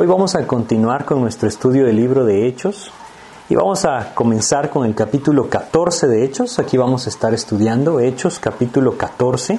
[0.00, 2.92] Hoy vamos a continuar con nuestro estudio del libro de Hechos
[3.48, 6.60] y vamos a comenzar con el capítulo 14 de Hechos.
[6.60, 9.54] Aquí vamos a estar estudiando Hechos capítulo 14.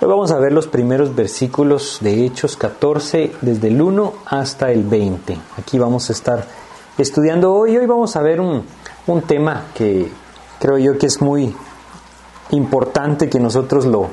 [0.00, 4.84] Hoy vamos a ver los primeros versículos de Hechos 14 desde el 1 hasta el
[4.84, 5.36] 20.
[5.58, 6.46] Aquí vamos a estar
[6.96, 7.76] estudiando hoy.
[7.76, 8.64] Hoy vamos a ver un,
[9.06, 10.10] un tema que
[10.60, 11.54] creo yo que es muy
[12.52, 14.08] importante que nosotros lo,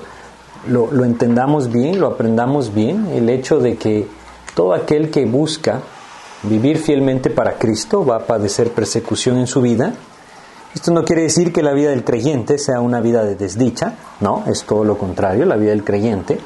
[0.68, 3.06] lo, lo entendamos bien, lo aprendamos bien.
[3.06, 4.25] El hecho de que
[4.56, 5.82] todo aquel que busca
[6.42, 9.94] vivir fielmente para Cristo va a padecer persecución en su vida.
[10.74, 14.44] Esto no quiere decir que la vida del creyente sea una vida de desdicha, no,
[14.48, 16.40] es todo lo contrario, la vida del creyente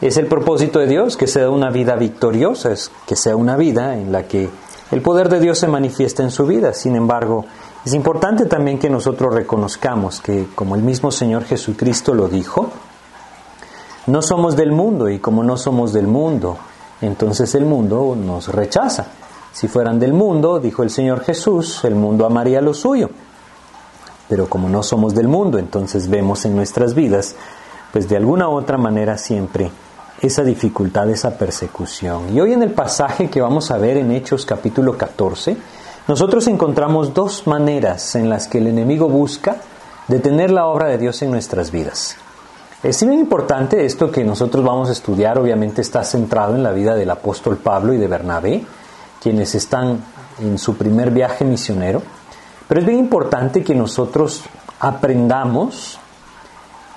[0.00, 3.96] es el propósito de Dios, que sea una vida victoriosa, es que sea una vida
[3.96, 4.50] en la que
[4.90, 6.74] el poder de Dios se manifiesta en su vida.
[6.74, 7.46] Sin embargo,
[7.86, 12.70] es importante también que nosotros reconozcamos que, como el mismo Señor Jesucristo lo dijo,
[14.06, 16.58] no somos del mundo y como no somos del mundo,
[17.00, 19.06] entonces el mundo nos rechaza.
[19.52, 23.10] Si fueran del mundo, dijo el Señor Jesús, el mundo amaría lo suyo.
[24.28, 27.36] Pero como no somos del mundo, entonces vemos en nuestras vidas,
[27.92, 29.70] pues de alguna u otra manera siempre
[30.20, 32.34] esa dificultad, esa persecución.
[32.34, 35.56] Y hoy en el pasaje que vamos a ver en Hechos capítulo 14,
[36.08, 39.56] nosotros encontramos dos maneras en las que el enemigo busca
[40.08, 42.16] detener la obra de Dios en nuestras vidas.
[42.84, 46.94] Es muy importante esto que nosotros vamos a estudiar, obviamente está centrado en la vida
[46.94, 48.62] del apóstol Pablo y de Bernabé,
[49.22, 50.04] quienes están
[50.38, 52.02] en su primer viaje misionero,
[52.68, 54.42] pero es bien importante que nosotros
[54.80, 55.98] aprendamos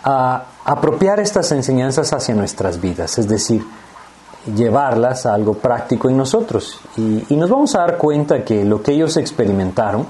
[0.04, 3.66] a apropiar estas enseñanzas hacia nuestras vidas, es decir,
[4.58, 6.82] llevarlas a algo práctico en nosotros.
[6.98, 10.06] Y, y nos vamos a dar cuenta que lo que ellos experimentaron,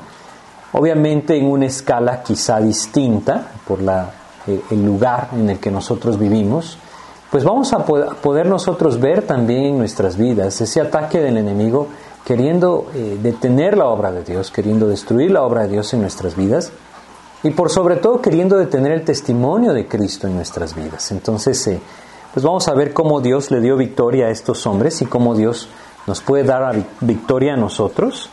[0.72, 4.17] obviamente en una escala quizá distinta por la
[4.48, 6.78] eh, el lugar en el que nosotros vivimos,
[7.32, 11.88] pues vamos a poder nosotros ver también en nuestras vidas ese ataque del enemigo
[12.24, 16.36] queriendo eh, detener la obra de Dios, queriendo destruir la obra de Dios en nuestras
[16.36, 16.72] vidas
[17.44, 21.12] y por sobre todo queriendo detener el testimonio de Cristo en nuestras vidas.
[21.12, 21.82] Entonces, eh,
[22.34, 25.70] pues vamos a ver cómo Dios le dio victoria a estos hombres y cómo Dios
[26.06, 28.30] nos puede dar victoria a nosotros,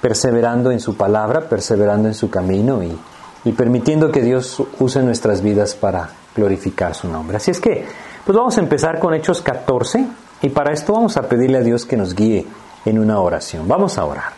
[0.00, 2.98] perseverando en su palabra, perseverando en su camino y,
[3.44, 7.36] y permitiendo que Dios use nuestras vidas para glorificar su nombre.
[7.36, 7.86] Así es que,
[8.24, 10.06] pues vamos a empezar con Hechos 14
[10.42, 12.46] y para esto vamos a pedirle a Dios que nos guíe
[12.84, 13.68] en una oración.
[13.68, 14.32] Vamos a orar.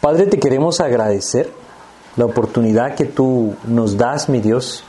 [0.00, 1.52] Padre, te queremos agradecer
[2.16, 4.84] la oportunidad que tú nos das, mi Dios,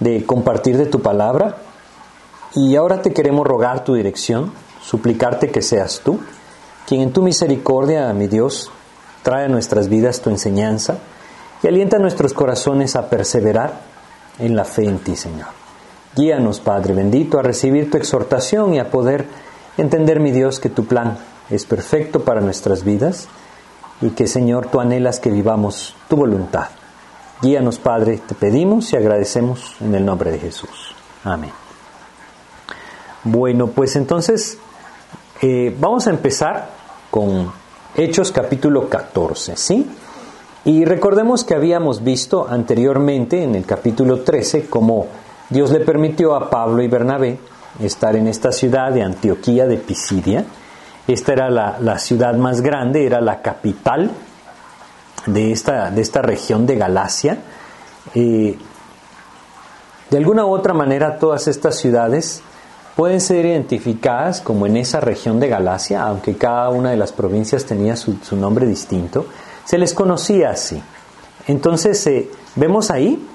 [0.00, 1.58] de compartir de tu palabra
[2.54, 6.20] y ahora te queremos rogar tu dirección, suplicarte que seas tú,
[6.86, 8.70] quien en tu misericordia, mi Dios,
[9.22, 10.98] trae a nuestras vidas tu enseñanza
[11.62, 13.80] y alienta nuestros corazones a perseverar
[14.38, 15.48] en la fe en ti, Señor.
[16.16, 19.26] Guíanos, Padre bendito, a recibir tu exhortación y a poder
[19.76, 21.18] entender, mi Dios, que tu plan
[21.48, 23.28] es perfecto para nuestras vidas
[24.00, 26.68] y que, Señor, tú anhelas que vivamos tu voluntad.
[27.40, 30.94] Guíanos, Padre, te pedimos y agradecemos en el nombre de Jesús.
[31.24, 31.52] Amén.
[33.24, 34.58] Bueno, pues entonces
[35.40, 36.70] eh, vamos a empezar
[37.10, 37.52] con
[37.94, 39.88] Hechos capítulo 14, ¿sí?
[40.64, 45.06] Y recordemos que habíamos visto anteriormente en el capítulo 13 cómo
[45.50, 47.40] Dios le permitió a Pablo y Bernabé
[47.80, 50.44] estar en esta ciudad de Antioquía de Pisidia.
[51.08, 54.12] Esta era la, ciudad más grande, era la capital
[55.26, 57.38] de esta, de esta región de Galacia.
[58.14, 58.56] Eh,
[60.10, 62.40] de alguna u otra manera todas estas ciudades
[62.94, 67.64] pueden ser identificadas como en esa región de Galacia, aunque cada una de las provincias
[67.64, 69.26] tenía su nombre distinto
[69.64, 70.82] se les conocía así.
[71.46, 73.28] Entonces eh, vemos ahí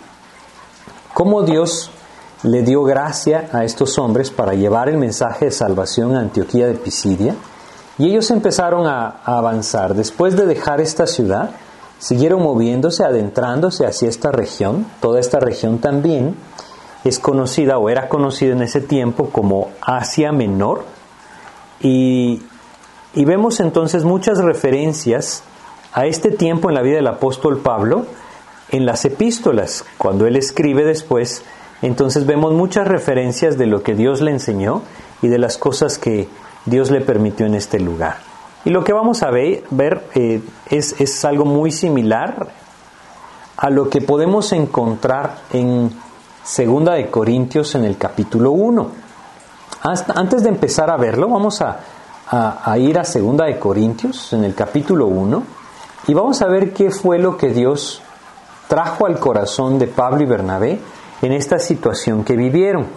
[1.13, 1.91] cómo Dios
[2.43, 6.75] le dio gracia a estos hombres para llevar el mensaje de salvación a Antioquía de
[6.75, 7.35] Pisidia
[7.97, 9.95] y ellos empezaron a, avanzar.
[9.95, 11.49] Después de dejar esta ciudad,
[11.97, 14.85] siguieron moviéndose, adentrándose hacia esta región.
[15.01, 16.35] Toda esta región también
[17.03, 20.85] es conocida o era conocida en ese tiempo como Asia Menor
[21.79, 22.41] y
[23.15, 25.41] vemos entonces muchas referencias
[25.97, 28.05] a este tiempo en la vida del apóstol Pablo,
[28.69, 31.43] en las epístolas, cuando él escribe después,
[31.81, 34.83] entonces vemos muchas referencias de lo que Dios le enseñó
[35.23, 36.29] y de las cosas que
[36.67, 38.17] Dios le permitió en este lugar.
[38.63, 39.63] Y lo que vamos a ver,
[40.13, 42.47] eh, es, es, algo muy similar
[43.57, 45.89] a lo que podemos encontrar en
[46.43, 48.91] Segunda de Corintios en el capítulo 1.
[49.81, 51.79] Hasta, antes de empezar a verlo, vamos a,
[52.77, 55.56] ir a Segunda de Corintios en el capítulo 1
[56.07, 58.01] y vamos a ver qué fue lo que Dios
[58.67, 60.79] trajo al corazón de Pablo y Bernabé
[61.21, 62.87] en esta situación que vivieron.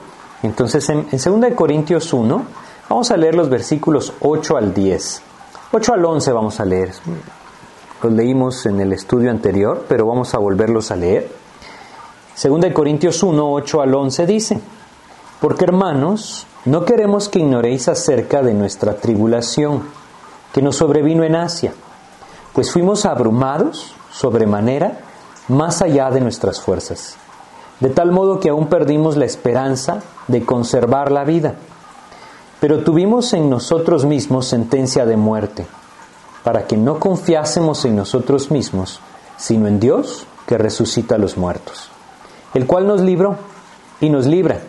[0.42, 2.44] Entonces, en, 2 Corintios 1,
[2.90, 5.22] Vamos a leer los versículos 8 al 10.
[5.70, 6.90] 8 al 11 vamos a leer.
[8.02, 11.30] Los leímos en el estudio anterior, pero vamos a volverlos a leer.
[12.34, 14.60] Segunda de Corintios 1, 8 al 11 dice,
[15.40, 19.84] Porque hermanos, no queremos que ignoréis acerca de nuestra tribulación
[20.52, 21.72] que nos sobrevino en Asia,
[22.52, 25.00] pues fuimos abrumados sobremanera
[25.48, 27.16] más allá de nuestras fuerzas,
[27.80, 31.54] de tal modo que aún perdimos la esperanza de conservar la vida.
[32.60, 35.66] Pero tuvimos en nosotros mismos sentencia de muerte,
[36.44, 39.00] para que no confiásemos en nosotros mismos,
[39.36, 41.90] sino en Dios que resucita a los muertos,
[42.54, 43.36] el cual nos libró
[44.00, 44.60] y nos libra,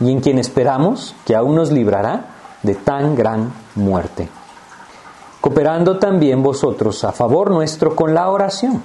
[0.00, 2.26] y en quien esperamos que aún nos librará
[2.62, 4.28] de tan gran muerte.
[5.44, 8.82] Cooperando también vosotros a favor nuestro con la oración,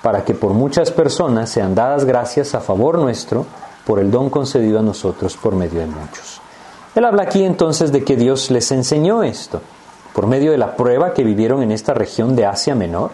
[0.00, 3.44] para que por muchas personas sean dadas gracias a favor nuestro
[3.84, 6.40] por el don concedido a nosotros por medio de muchos.
[6.94, 9.60] Él habla aquí entonces de que Dios les enseñó esto
[10.14, 13.10] por medio de la prueba que vivieron en esta región de Asia Menor,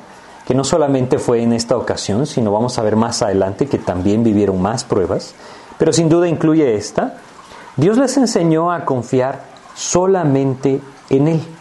[0.47, 4.23] que no solamente fue en esta ocasión, sino vamos a ver más adelante que también
[4.23, 5.35] vivieron más pruebas,
[5.79, 7.17] pero sin duda incluye esta.
[7.77, 9.41] Dios les enseñó a confiar
[9.75, 10.81] solamente
[11.11, 11.58] en Él.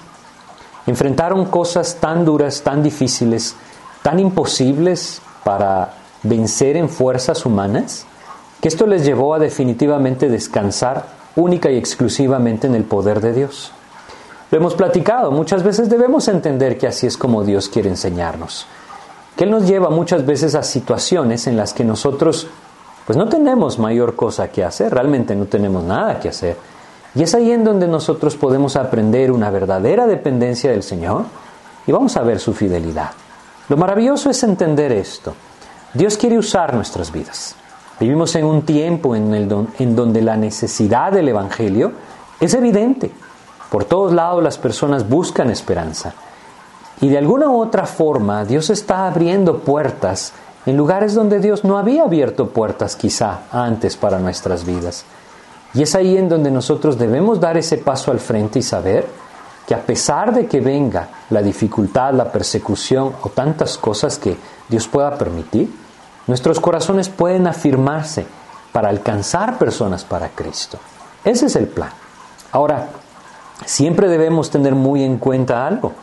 [0.88, 3.56] Enfrentaron cosas tan duras, tan difíciles,
[4.02, 5.94] tan imposibles para
[6.24, 8.06] vencer en fuerzas humanas,
[8.62, 11.06] que esto les llevó a definitivamente descansar
[11.36, 13.72] única y exclusivamente en el poder de Dios.
[14.50, 18.66] Lo hemos platicado, muchas veces debemos entender que así es como Dios quiere enseñarnos.
[19.36, 22.48] Que Él nos lleva muchas veces a situaciones en las que nosotros
[23.06, 26.58] pues no tenemos mayor cosa que hacer, realmente no tenemos nada que hacer.
[27.16, 31.26] Y es ahí en donde nosotros podemos aprender una verdadera dependencia del Señor
[31.86, 33.12] y vamos a ver su fidelidad.
[33.70, 35.34] Lo maravilloso es entender esto.
[35.94, 37.56] Dios quiere usar nuestras vidas.
[38.00, 41.92] Vivimos en un tiempo en, el en donde la necesidad del Evangelio
[42.40, 43.12] es evidente.
[43.72, 46.14] Por todos lados las personas buscan esperanza.
[47.02, 50.34] Y de alguna u otra forma Dios está abriendo puertas
[50.66, 55.06] en lugares donde Dios no había abierto puertas quizá antes para nuestras vidas.
[55.78, 59.08] Y es ahí en donde nosotros debemos dar ese paso al frente y saber
[59.66, 64.36] que a pesar de que venga la dificultad, la persecución o tantas cosas que
[64.68, 65.70] Dios pueda permitir,
[66.28, 68.26] Nuestros corazones pueden afirmarse
[68.74, 70.78] para alcanzar personas para Cristo.
[71.24, 71.90] Ese es el plan.
[72.52, 72.90] Ahora,
[73.66, 75.94] siempre debemos tener muy en cuenta algo.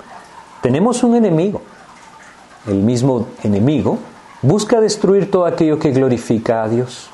[0.63, 1.61] Tenemos un enemigo.
[2.67, 3.99] El mismo enemigo
[4.41, 7.11] busca destruir todo aquello que glorifica a Dios.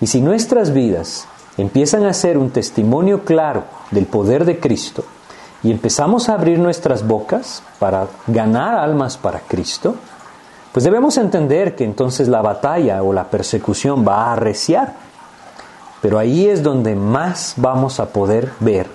[0.00, 1.26] Y si nuestras vidas
[1.56, 5.04] empiezan a ser un testimonio claro del poder de Cristo
[5.62, 9.94] y empezamos a abrir nuestras bocas para ganar almas para Cristo,
[10.72, 14.94] pues debemos entender que entonces la batalla o la persecución va a arreciar.
[16.00, 18.88] Pero ahí es donde más vamos a poder ver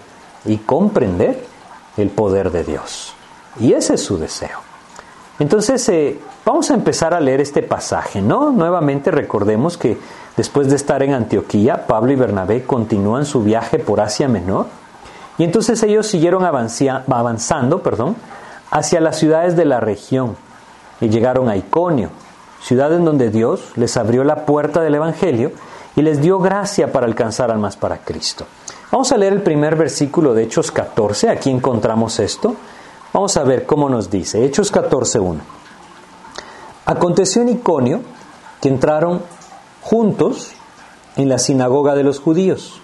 [0.43, 1.45] y comprender
[1.95, 3.13] el poder de Dios.
[3.59, 4.66] Y ese es su deseo.
[5.39, 8.51] Entonces, eh, vamos a empezar a leer este pasaje, ¿no?
[8.51, 9.97] Nuevamente recordemos que
[10.35, 14.65] después de estar en Antioquía, Pablo y Bernabé continúan su viaje por Asia Menor.
[15.37, 18.15] Y entonces ellos siguieron avanzando perdón,
[18.71, 20.35] hacia las ciudades de la región
[20.99, 22.09] y llegaron a Iconio,
[22.61, 25.51] ciudad en donde Dios les abrió la puerta del Evangelio
[25.95, 28.45] y les dio gracia para alcanzar almas para Cristo.
[28.91, 32.55] Vamos a leer el primer versículo de Hechos 14, aquí encontramos esto.
[33.17, 35.39] Vamos a ver cómo nos dice, Hechos 14.1.
[36.85, 38.01] Aconteció en Iconio
[38.61, 39.23] que entraron
[39.81, 40.51] juntos
[41.15, 42.79] en la sinagoga de los judíos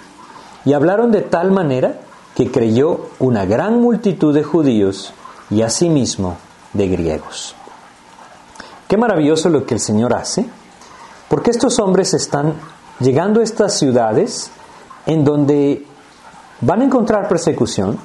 [0.65, 1.99] y hablaron de tal manera
[2.33, 5.13] que creyó una gran multitud de judíos
[5.51, 6.37] y asimismo
[6.73, 7.53] de griegos.
[8.87, 10.47] Qué maravilloso lo que el Señor hace,
[11.29, 12.55] porque estos hombres están
[12.99, 14.49] llegando a estas ciudades
[15.05, 15.85] en donde
[16.61, 17.99] van a encontrar persecución,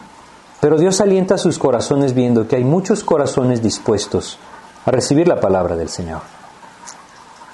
[0.60, 4.38] pero Dios alienta sus corazones viendo que hay muchos corazones dispuestos
[4.84, 6.22] a recibir la palabra del Señor.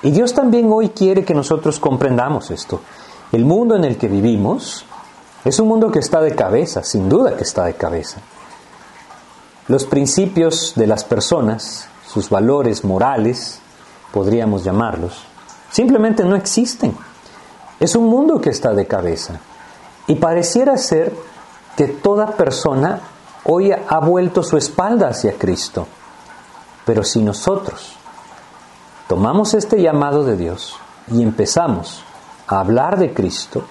[0.03, 2.81] Y Dios también hoy quiere que nosotros comprendamos esto.
[3.33, 4.85] El mundo en el que vivimos
[5.45, 8.21] es un mundo que está de cabeza, sin duda que está de cabeza.
[9.69, 13.59] Los principios de las personas sus valores morales,
[14.13, 15.25] podríamos llamarlos,
[15.71, 16.97] simplemente no existen.
[17.81, 19.41] Es un mundo que está de cabeza.
[20.07, 21.13] Y pareciera ser
[21.77, 23.01] que toda persona
[23.45, 25.87] hoy ha vuelto su espalda hacia Cristo.
[26.85, 27.97] Pero si nosotros
[29.09, 30.77] tomamos este llamado de Dios
[31.11, 32.05] y empezamos
[32.47, 33.65] a hablar de Cristo,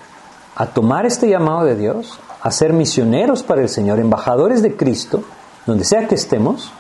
[0.55, 5.24] a tomar este llamado de Dios, a ser misioneros para el Señor, embajadores de Cristo,
[5.65, 6.72] donde sea que estemos,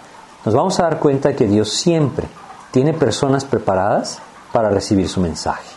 [0.45, 2.27] nos vamos a dar cuenta que Dios siempre
[2.71, 4.19] tiene personas preparadas
[4.51, 5.69] para recibir su mensaje.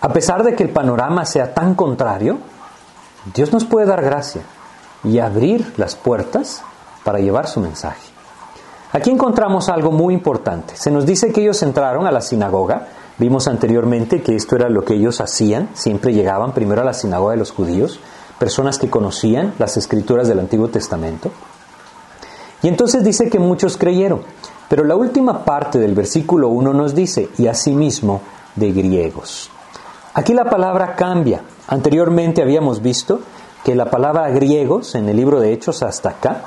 [0.00, 2.38] A pesar de que el panorama sea tan contrario,
[3.32, 4.42] Dios nos puede dar gracia
[5.02, 6.62] y abrir las puertas
[7.04, 8.14] para llevar su mensaje.
[8.92, 10.76] Aquí encontramos algo muy importante.
[10.76, 12.88] Se nos dice que ellos entraron a la sinagoga.
[13.18, 15.70] Vimos anteriormente que esto era lo que ellos hacían.
[15.74, 17.98] Siempre llegaban primero a la sinagoga de los judíos,
[18.38, 21.30] personas que conocían las escrituras del Antiguo Testamento.
[22.62, 24.22] Y entonces dice que muchos creyeron.
[24.68, 28.22] Pero la última parte del versículo 1 nos dice, y asimismo
[28.54, 29.50] de griegos.
[30.16, 31.42] Aquí la palabra cambia.
[31.66, 33.20] Anteriormente habíamos visto
[33.64, 36.44] que la palabra griegos en el libro de Hechos hasta acá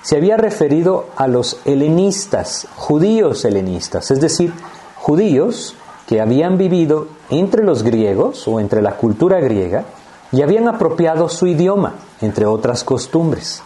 [0.00, 4.54] se había referido a los helenistas, judíos helenistas, es decir,
[4.96, 9.84] judíos que habían vivido entre los griegos o entre la cultura griega
[10.32, 13.62] y habían apropiado su idioma, entre otras costumbres.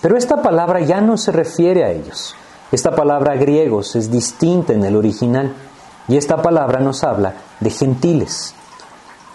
[0.00, 2.36] Pero esta palabra ya no se refiere a ellos.
[2.70, 5.52] Esta palabra griegos es distinta en el original
[6.06, 8.54] y esta palabra nos habla de gentiles.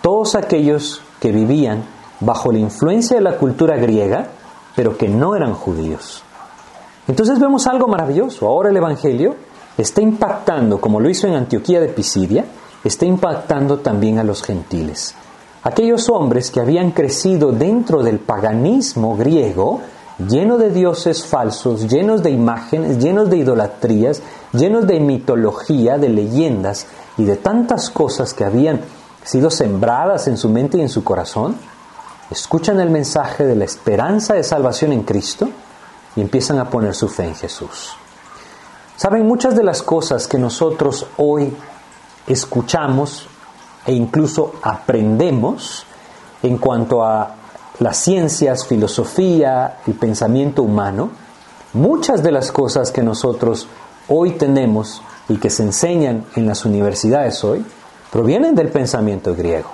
[0.08, 1.84] Todos aquellos que vivían
[2.22, 4.30] bajo la influencia de la cultura griega,
[4.74, 6.24] pero que no eran judíos.
[7.10, 8.48] Entonces vemos algo maravilloso.
[8.48, 9.36] Ahora el Evangelio
[9.78, 12.46] está impactando, como lo hizo en Antioquía de Pisidia,
[12.86, 15.14] está impactando también a los gentiles.
[15.64, 19.82] Aquellos hombres que habían crecido dentro del paganismo griego,
[20.26, 24.22] lleno de dioses falsos, llenos de imágenes, llenos de idolatrías,
[24.54, 26.88] llenos de mitología, de leyendas
[27.18, 28.80] y de tantas cosas que habían
[29.28, 31.58] sido sembradas en su mente y en su corazón,
[32.32, 35.50] escuchan el mensaje de la esperanza de salvación en Cristo
[36.16, 37.92] y empiezan a poner su fe en Jesús.
[38.96, 41.54] Saben, muchas de las cosas que nosotros hoy
[42.26, 43.28] escuchamos
[43.86, 45.86] e incluso aprendemos
[46.42, 47.36] en cuanto a
[47.80, 51.10] las ciencias, filosofía, el pensamiento humano,
[51.74, 53.68] muchas de las cosas que nosotros
[54.08, 57.66] hoy tenemos y que se enseñan en las universidades hoy,
[58.18, 59.70] provienen del pensamiento griego.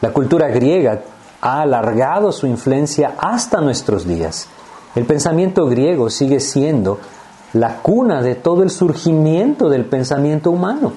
[0.00, 1.02] La cultura griega
[1.42, 4.48] ha alargado su influencia hasta nuestros días
[4.96, 6.98] el pensamiento griego sigue siendo
[7.52, 10.94] la cuna de todo el surgimiento del pensamiento humano.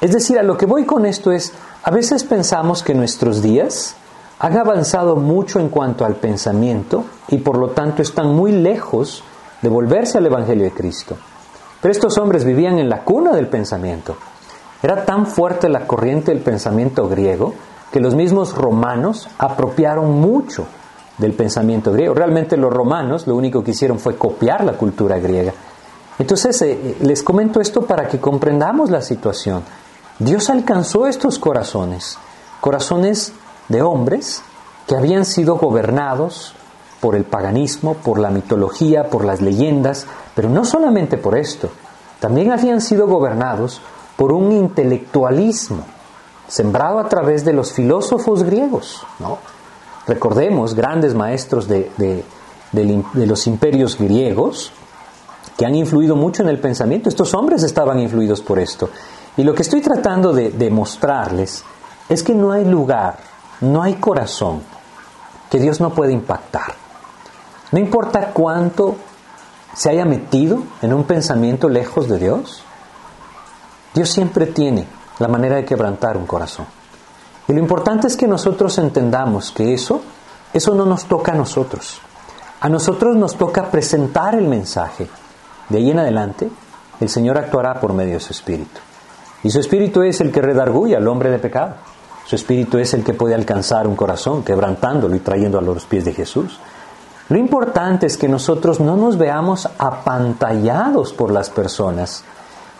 [0.00, 3.94] Es decir, a lo que voy con esto es, a veces pensamos que nuestros días
[4.38, 9.22] han avanzado mucho en cuanto al pensamiento y por lo tanto están muy lejos
[9.60, 11.18] de volverse al Evangelio de Cristo.
[11.82, 14.16] Pero estos hombres vivían en la cuna del pensamiento.
[14.82, 17.54] Era tan fuerte la corriente del pensamiento griego
[17.92, 20.66] que los mismos romanos apropiaron mucho
[21.18, 22.14] del pensamiento griego.
[22.14, 25.52] Realmente los romanos lo único que hicieron fue copiar la cultura griega.
[26.18, 29.62] Entonces, eh, les comento esto para que comprendamos la situación.
[30.18, 32.18] Dios alcanzó estos corazones,
[32.60, 33.32] corazones
[33.68, 34.42] de hombres
[34.86, 36.54] que habían sido gobernados
[37.00, 41.70] por el paganismo, por la mitología, por las leyendas, pero no solamente por esto,
[42.18, 43.80] también habían sido gobernados
[44.18, 45.84] por un intelectualismo
[46.48, 49.38] sembrado a través de los filósofos griegos, ¿no?
[50.08, 52.24] Recordemos grandes maestros de,
[53.14, 54.72] los imperios griegos
[55.56, 57.08] que han influido mucho en el pensamiento.
[57.08, 58.90] Estos hombres estaban influidos por esto.
[59.36, 61.62] Y lo que estoy tratando de, de mostrarles
[62.08, 63.18] es que no hay lugar,
[63.60, 64.62] no hay corazón
[65.48, 66.74] que Dios no pueda impactar.
[67.70, 68.96] No importa cuánto
[69.74, 72.64] se haya metido en un pensamiento lejos de Dios,
[73.94, 74.86] Dios siempre tiene
[75.18, 76.66] la manera de quebrantar un corazón.
[77.48, 80.02] Y lo importante es que nosotros entendamos que eso,
[80.52, 82.00] eso no nos toca a nosotros.
[82.60, 85.08] A nosotros nos toca presentar el mensaje.
[85.68, 86.50] De ahí en adelante,
[87.00, 88.80] el Señor actuará por medio de su Espíritu.
[89.42, 91.74] Y su Espíritu es el que redarguye al hombre de pecado.
[92.26, 96.04] Su Espíritu es el que puede alcanzar un corazón, quebrantándolo y trayéndolo a los pies
[96.04, 96.58] de Jesús.
[97.28, 102.24] Lo importante es que nosotros no nos veamos apantallados por las personas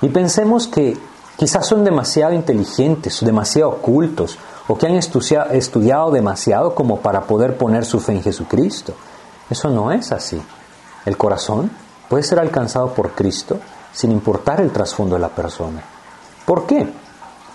[0.01, 0.97] y pensemos que
[1.37, 4.39] quizás son demasiado inteligentes, demasiado ocultos,
[4.69, 8.95] o que han estudiado demasiado como para poder poner su fe en Jesucristo.
[9.49, 10.41] Eso no es así.
[11.07, 11.71] El corazón
[12.09, 13.59] puede ser alcanzado por Cristo
[13.93, 15.83] sin importar el trasfondo de la persona.
[16.45, 16.87] ¿Por qué?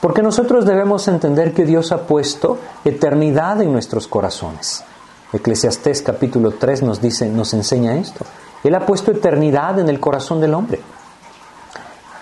[0.01, 4.83] Porque nosotros debemos entender que Dios ha puesto eternidad en nuestros corazones.
[5.31, 8.25] Eclesiastés capítulo 3 nos dice, nos enseña esto.
[8.63, 10.81] Él ha puesto eternidad en el corazón del hombre.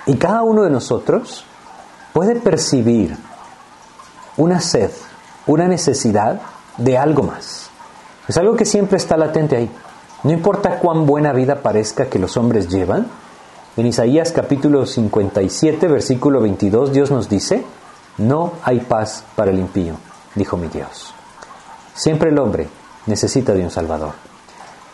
[0.06, 1.46] Y cada uno de nosotros
[2.14, 3.16] puede percibir
[4.38, 4.92] una sed,
[5.48, 6.42] una necesidad
[6.78, 7.70] de algo más.
[8.28, 9.72] Es algo que siempre está latente ahí.
[10.24, 13.08] No importa cuán buena vida parezca que los hombres llevan,
[13.78, 17.64] en Isaías capítulo 57, versículo 22, Dios nos dice,
[18.18, 19.96] no hay paz para el impío,
[20.36, 21.14] dijo mi Dios.
[21.94, 22.68] Siempre el hombre
[23.06, 24.12] necesita de un Salvador.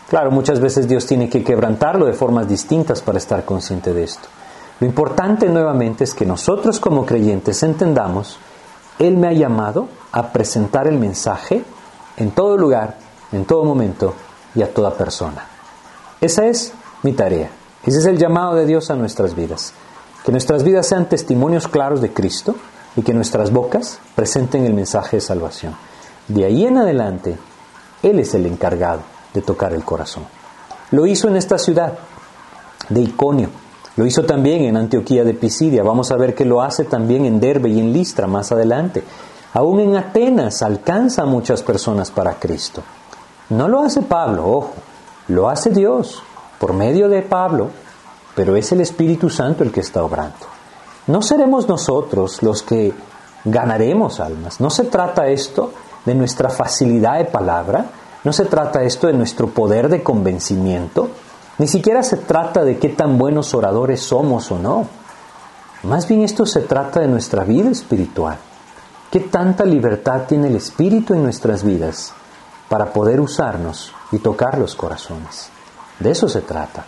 [0.08, 4.28] Claro, muchas veces Dios tiene que quebrantarlo de formas distintas para estar consciente de esto.
[4.80, 8.38] Lo importante nuevamente es que nosotros como creyentes entendamos
[8.98, 11.64] él me ha llamado a presentar el mensaje
[12.16, 12.98] en todo lugar,
[13.32, 14.14] en todo momento
[14.54, 15.46] y a toda persona.
[16.20, 17.50] Esa es mi tarea.
[17.84, 19.72] Ese es el llamado de Dios a nuestras vidas.
[20.24, 22.56] Que nuestras vidas sean testimonios claros de Cristo
[22.96, 25.76] y que nuestras bocas presenten el mensaje de salvación.
[26.26, 27.38] De ahí en adelante,
[28.02, 30.24] Él es el encargado de tocar el corazón.
[30.90, 31.98] Lo hizo en esta ciudad
[32.88, 33.50] de Iconio,
[33.98, 37.40] lo hizo también en Antioquía de Pisidia, vamos a ver que lo hace también en
[37.40, 39.02] Derbe y en Listra más adelante.
[39.54, 42.84] Aún en Atenas alcanza a muchas personas para Cristo.
[43.50, 44.74] No lo hace Pablo, ojo,
[45.26, 46.22] lo hace Dios
[46.60, 47.70] por medio de Pablo,
[48.36, 50.46] pero es el Espíritu Santo el que está obrando.
[51.08, 52.94] No seremos nosotros los que
[53.44, 54.60] ganaremos almas.
[54.60, 55.72] No se trata esto
[56.04, 57.86] de nuestra facilidad de palabra,
[58.22, 61.08] no se trata esto de nuestro poder de convencimiento,
[61.58, 64.86] ni siquiera se trata de qué tan buenos oradores somos o no.
[65.82, 68.38] Más bien esto se trata de nuestra vida espiritual.
[69.10, 72.12] ¿Qué tanta libertad tiene el Espíritu en nuestras vidas
[72.68, 75.50] para poder usarnos y tocar los corazones?
[75.98, 76.84] De eso se trata.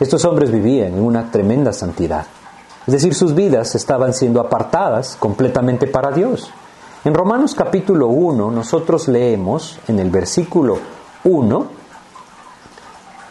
[0.00, 2.26] Estos hombres vivían en una tremenda santidad.
[2.86, 6.50] Es decir, sus vidas estaban siendo apartadas completamente para Dios.
[7.04, 10.78] En Romanos capítulo 1 nosotros leemos en el versículo
[11.24, 11.77] 1,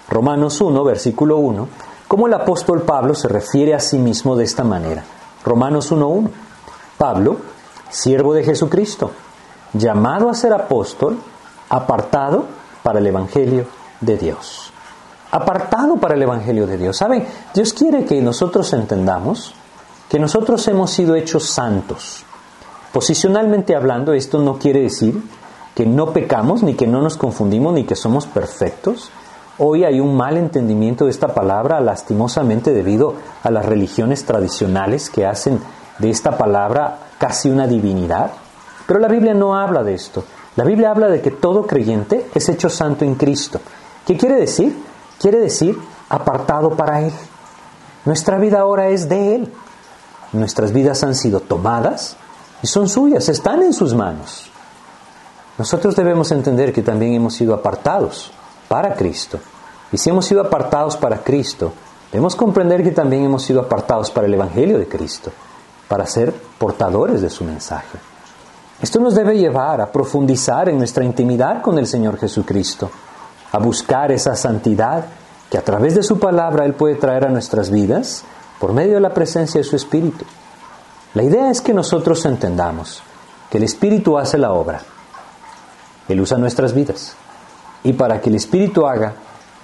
[0.09, 1.67] Romanos 1, versículo 1,
[2.07, 5.03] cómo el apóstol Pablo se refiere a sí mismo de esta manera.
[5.43, 6.29] Romanos 1.1.
[6.97, 7.37] Pablo,
[7.89, 9.11] siervo de Jesucristo,
[9.73, 11.17] llamado a ser apóstol,
[11.69, 12.45] apartado
[12.81, 13.65] para el Evangelio
[14.01, 14.71] de Dios.
[15.31, 16.97] Apartado para el Evangelio de Dios.
[16.97, 17.27] ¿Saben?
[17.53, 19.53] Dios quiere que nosotros entendamos
[20.09, 22.23] que nosotros hemos sido hechos santos.
[22.93, 25.21] Posicionalmente hablando, esto no quiere decir
[25.75, 29.11] que no pecamos, ni que no nos confundimos, ni que somos perfectos.
[29.59, 35.25] Hoy hay un mal entendimiento de esta palabra, lastimosamente debido a las religiones tradicionales que
[35.25, 35.59] hacen
[35.97, 38.31] de esta palabra casi una divinidad.
[38.85, 40.23] Pero la Biblia no habla de esto.
[40.55, 43.59] La Biblia habla de que todo creyente es hecho santo en Cristo.
[44.05, 44.77] ¿Qué quiere decir?
[45.19, 45.75] Quiere decir
[46.09, 47.13] apartado para Él.
[48.05, 49.53] Nuestra vida ahora es de Él.
[50.33, 52.15] Nuestras vidas han sido tomadas
[52.61, 54.51] y son suyas, están en sus manos.
[55.57, 58.31] Nosotros debemos entender que también hemos sido apartados
[58.67, 59.39] para Cristo.
[59.91, 61.71] Y si hemos sido apartados para Cristo,
[62.11, 65.31] debemos comprender que también hemos sido apartados para el Evangelio de Cristo
[65.87, 67.97] para ser portadores de su mensaje.
[68.81, 72.91] Esto nos debe llevar a profundizar en nuestra intimidad con el Señor Jesucristo,
[73.51, 75.05] a buscar esa santidad
[75.49, 78.23] que a través de su palabra Él puede traer a nuestras vidas
[78.59, 80.25] por medio de la presencia de su Espíritu.
[81.13, 83.01] La idea es que nosotros entendamos
[83.49, 84.81] que el Espíritu hace la obra.
[86.07, 87.15] Él usa nuestras vidas.
[87.83, 89.13] Y para que el Espíritu haga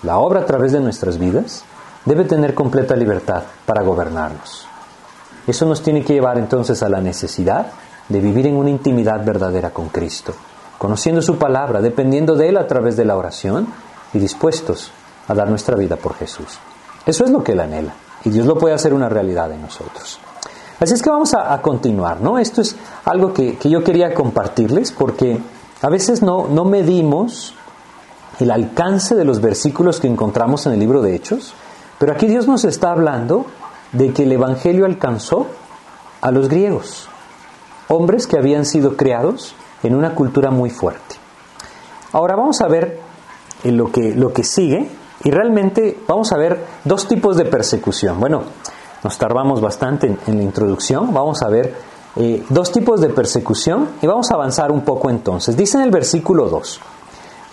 [0.04, 1.64] la obra a través de nuestras vidas,
[2.06, 4.68] debe tener completa libertad para gobernarnos.
[5.48, 7.68] Eso nos tiene que llevar entonces a la necesidad
[8.10, 10.34] de vivir en una intimidad verdadera con Cristo,
[10.78, 13.68] conociendo su palabra, dependiendo de Él a través de la oración
[14.14, 14.92] y dispuestos
[15.28, 16.60] a dar nuestra vida por Jesús.
[17.06, 20.20] Eso es lo que Él anhela y Dios lo puede hacer una realidad en nosotros.
[20.80, 22.38] Así es que vamos a, continuar, ¿no?
[22.38, 25.40] Esto es algo que, yo quería compartirles porque
[25.82, 27.54] a veces no, no medimos
[28.40, 31.54] el alcance de los versículos que encontramos en el libro de Hechos,
[32.00, 33.46] pero aquí Dios nos está hablando
[33.92, 35.48] de que el Evangelio alcanzó
[36.22, 37.08] a los griegos,
[37.88, 41.16] hombres que habían sido creados en una cultura muy fuerte.
[42.12, 43.00] Ahora vamos a ver
[43.64, 44.90] lo, que, lo que sigue
[45.24, 48.20] y realmente vamos a ver dos tipos de persecución.
[48.20, 48.44] Bueno,
[49.04, 51.76] nos tardamos bastante en, la introducción, vamos a ver
[52.16, 55.58] eh, dos tipos de persecución y vamos a avanzar un poco entonces.
[55.58, 56.80] Dice en el versículo 2,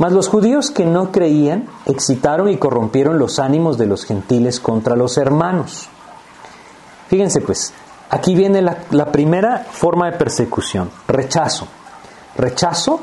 [0.00, 4.96] mas los judíos que no creían excitaron y corrompieron los ánimos de los gentiles contra
[4.96, 5.88] los hermanos
[7.10, 7.72] Fíjense pues,
[8.08, 11.66] aquí viene la, primera forma de persecución, rechazo.
[12.36, 13.00] Rechazo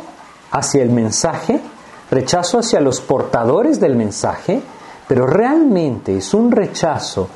[0.50, 1.60] hacia el mensaje,
[2.10, 4.62] rechazo hacia los portadores del mensaje,
[5.10, 7.28] pero realmente es un rechazo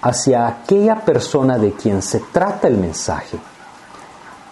[0.00, 3.36] hacia aquella persona de quien se trata el mensaje.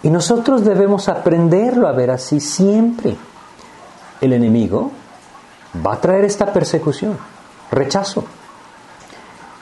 [0.03, 3.15] Y nosotros debemos aprenderlo a ver así siempre.
[4.21, 4.91] El enemigo
[5.85, 7.17] va a traer esta persecución,
[7.71, 8.23] rechazo.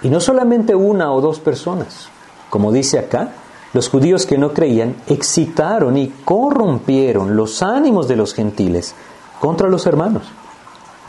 [0.01, 2.09] Y no solamente una o dos personas.
[2.49, 3.29] Como dice acá,
[3.73, 8.95] los judíos que no creían excitaron y corrompieron los ánimos de los gentiles
[9.39, 10.23] contra los hermanos.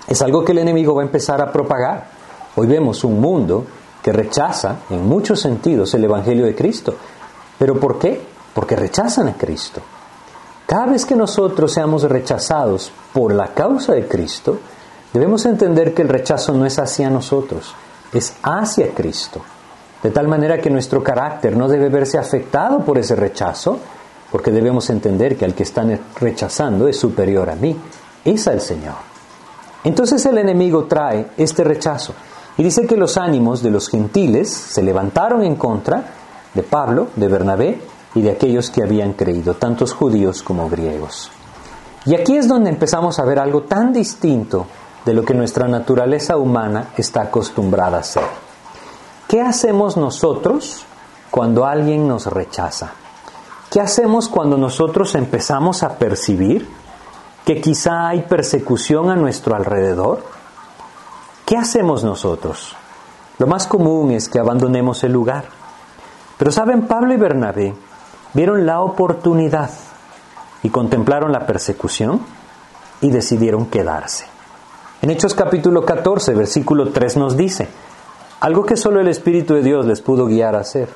[0.06, 2.10] Es algo que el enemigo va a empezar a propagar.
[2.56, 3.64] Hoy vemos un mundo
[4.02, 6.94] que rechaza en muchos sentidos el Evangelio de Cristo.
[7.58, 8.20] ¿Pero por qué?
[8.54, 9.80] Porque rechazan a Cristo.
[10.70, 14.60] Cada vez que nosotros seamos rechazados por la causa de Cristo,
[15.12, 17.74] debemos entender que el rechazo no es hacia nosotros,
[18.12, 19.40] es hacia Cristo.
[20.00, 23.80] De tal manera que nuestro carácter no debe verse afectado por ese rechazo,
[24.30, 27.76] porque debemos entender que al que están rechazando es superior a mí,
[28.24, 28.94] es al Señor.
[29.82, 32.14] Entonces el enemigo trae este rechazo
[32.56, 36.04] y dice que los ánimos de los gentiles se levantaron en contra
[36.54, 37.80] de Pablo, de Bernabé
[38.14, 41.30] y de aquellos que habían creído, tantos judíos como griegos.
[42.06, 44.66] Y aquí es donde empezamos a ver algo tan distinto
[45.04, 48.24] de lo que nuestra naturaleza humana está acostumbrada a hacer.
[49.28, 50.84] ¿Qué hacemos nosotros
[51.30, 52.92] cuando alguien nos rechaza?
[53.70, 56.68] ¿Qué hacemos cuando nosotros empezamos a percibir
[57.44, 60.24] que quizá hay persecución a nuestro alrededor?
[61.46, 62.74] ¿Qué hacemos nosotros?
[63.38, 65.44] Lo más común es que abandonemos el lugar.
[66.36, 67.74] Pero saben, Pablo y Bernabé
[68.34, 69.70] vieron la oportunidad
[70.62, 72.20] y contemplaron la persecución
[73.00, 74.26] y decidieron quedarse.
[75.02, 77.68] En Hechos capítulo 14, versículo 3 nos dice,
[78.40, 80.88] algo que solo el Espíritu de Dios les pudo guiar a hacer.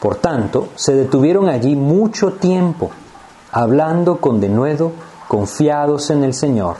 [0.00, 2.90] Por tanto, se detuvieron allí mucho tiempo,
[3.50, 4.92] hablando con denuedo,
[5.28, 6.76] confiados en el Señor,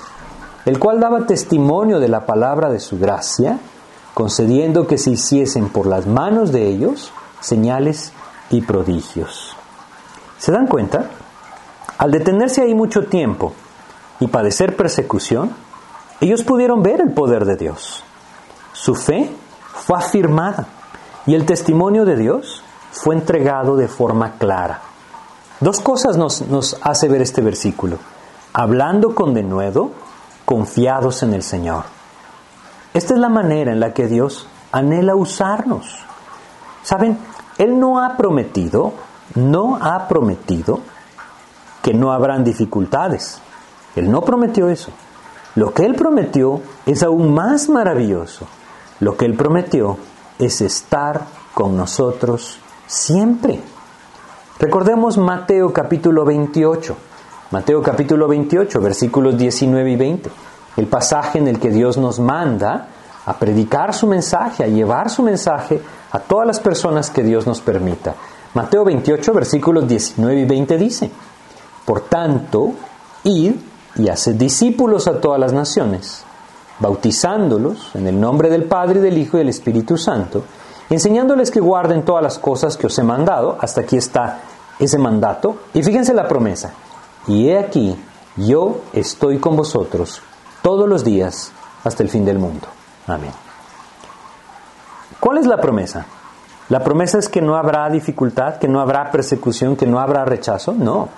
[0.67, 3.59] el cual daba testimonio de la palabra de su gracia,
[4.13, 7.11] concediendo que se hiciesen por las manos de ellos
[7.41, 8.13] señales
[8.51, 9.54] y prodigios.
[10.45, 11.07] ¿Se dan cuenta?
[11.97, 13.55] Al detenerse ahí mucho tiempo
[14.21, 15.53] y padecer persecución,
[16.21, 18.05] ellos pudieron ver el poder de Dios.
[18.75, 19.35] Su fe
[19.73, 20.67] fue afirmada
[21.25, 24.83] y el testimonio de Dios fue entregado de forma clara.
[25.61, 27.97] Dos cosas nos, nos hace ver este versículo.
[28.53, 29.93] Hablando con denuedo,
[30.45, 31.85] confiados en el Señor.
[32.93, 36.01] Esta es la manera en la que Dios anhela usarnos.
[36.83, 37.17] Saben,
[37.57, 38.93] Él no ha prometido,
[39.35, 40.81] no ha prometido
[41.83, 43.41] que no habrán dificultades.
[43.97, 44.91] Él no prometió eso.
[45.55, 48.47] Lo que Él prometió es aún más maravilloso.
[49.01, 49.99] Lo que Él prometió
[50.39, 53.61] es estar con nosotros siempre.
[54.59, 56.97] Recordemos Mateo capítulo 28.
[57.51, 60.31] Mateo capítulo 28, versículos 19 y 20.
[60.77, 62.89] El pasaje en el que Dios nos manda
[63.27, 67.61] a predicar su mensaje, a llevar su mensaje a todas las personas que Dios nos
[67.61, 68.15] permita.
[68.55, 71.11] Mateo 28, versículos 19 y 20 dice,
[71.85, 72.73] por tanto,
[73.25, 73.55] id
[73.97, 76.25] y haced discípulos a todas las naciones,
[76.79, 80.45] bautizándolos en el nombre del Padre, del Hijo y del Espíritu Santo,
[80.89, 83.59] enseñándoles que guarden todas las cosas que os he mandado.
[83.61, 84.41] Hasta aquí está
[84.79, 85.57] ese mandato.
[85.73, 86.73] Y fíjense la promesa.
[87.27, 87.97] Y he aquí,
[88.37, 90.21] yo estoy con vosotros
[90.63, 92.67] todos los días hasta el fin del mundo.
[93.07, 93.33] Amén.
[95.21, 96.07] ¿Cuál es la promesa?
[96.69, 100.73] ¿La promesa es que no habrá dificultad, que no habrá persecución, que no habrá rechazo?
[100.73, 101.11] No.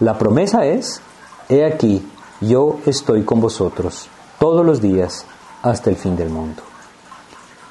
[0.00, 1.00] La promesa es,
[1.48, 2.06] he aquí,
[2.40, 4.08] yo estoy con vosotros
[4.38, 5.24] todos los días
[5.62, 6.62] hasta el fin del mundo.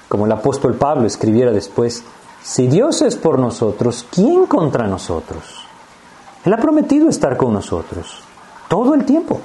[0.07, 2.03] Como el apóstol Pablo escribiera después,
[2.41, 5.43] si Dios es por nosotros, ¿quién contra nosotros?
[6.45, 8.19] Él ha prometido estar con nosotros
[8.69, 9.41] todo el tiempo.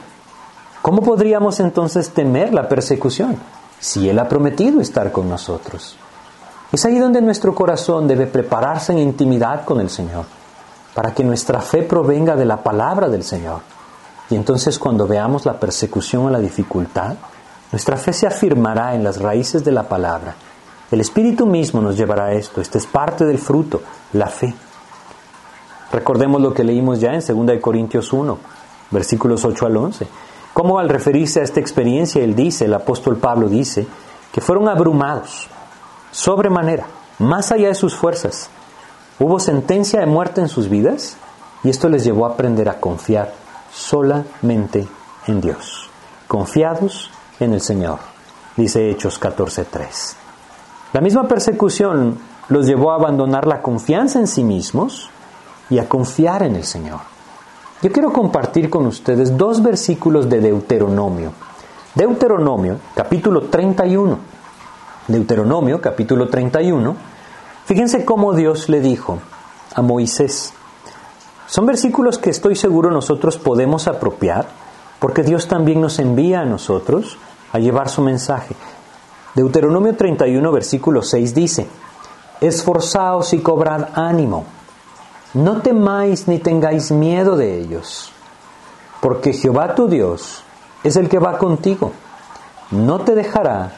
[0.83, 3.37] ¿Cómo podríamos entonces temer la persecución
[3.81, 5.97] si Él ha prometido estar con nosotros?
[6.73, 10.25] Es ahí donde nuestro corazón debe prepararse en intimidad con el Señor
[10.95, 13.61] para que nuestra fe provenga de la palabra del Señor.
[14.31, 17.17] Y entonces cuando veamos la persecución o la dificultad,
[17.73, 20.35] nuestra fe se afirmará en las raíces de la palabra.
[20.91, 22.63] El Espíritu mismo nos llevará a esto.
[22.63, 23.83] Este es parte del fruto,
[24.15, 24.55] la fe.
[25.93, 28.39] Recordemos lo que leímos ya en 2 Corintios 1,
[28.91, 30.07] versículos 8 al 11.
[30.55, 33.87] Cómo al referirse a esta experiencia, él dice, el apóstol Pablo dice,
[34.33, 35.49] que fueron abrumados,
[36.13, 36.87] sobremanera,
[37.19, 38.49] más allá de sus fuerzas,
[39.23, 41.17] Hubo sentencia de muerte en sus vidas
[41.63, 43.33] y esto les llevó a aprender a confiar
[43.73, 44.89] solamente
[45.29, 45.89] en Dios.
[46.27, 47.99] Confiados en el Señor,
[48.57, 50.15] dice Hechos 14.3.
[50.93, 55.09] La misma persecución los llevó a abandonar la confianza en sí mismos
[55.71, 56.99] y a confiar en el Señor.
[57.81, 61.33] Yo quiero compartir con ustedes dos versículos de Deuteronomio.
[61.95, 64.32] Deuteronomio, capítulo 31.
[65.09, 67.13] Deuteronomio, capítulo 31
[67.65, 69.21] Fíjense cómo Dios le dijo
[69.75, 70.53] a Moisés.
[71.47, 74.47] Son versículos que estoy seguro nosotros podemos apropiar
[74.99, 77.19] porque Dios también nos envía a nosotros
[77.53, 78.57] a llevar su mensaje.
[79.35, 81.67] Deuteronomio 31, versículo 6 dice,
[82.41, 84.45] Esforzaos y cobrad ánimo,
[85.35, 88.13] no temáis ni tengáis miedo de ellos,
[89.01, 90.43] porque Jehová tu Dios
[90.83, 91.93] es el que va contigo,
[92.71, 93.73] no te dejará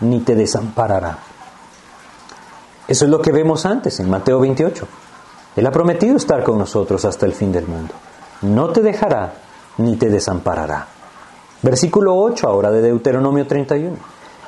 [0.00, 1.18] ni te desamparará.
[2.88, 4.86] Eso es lo que vemos antes en Mateo 28.
[5.56, 7.94] Él ha prometido estar con nosotros hasta el fin del mundo.
[8.42, 9.34] No te dejará
[9.78, 10.86] ni te desamparará.
[11.62, 13.96] Versículo 8 ahora de Deuteronomio 31.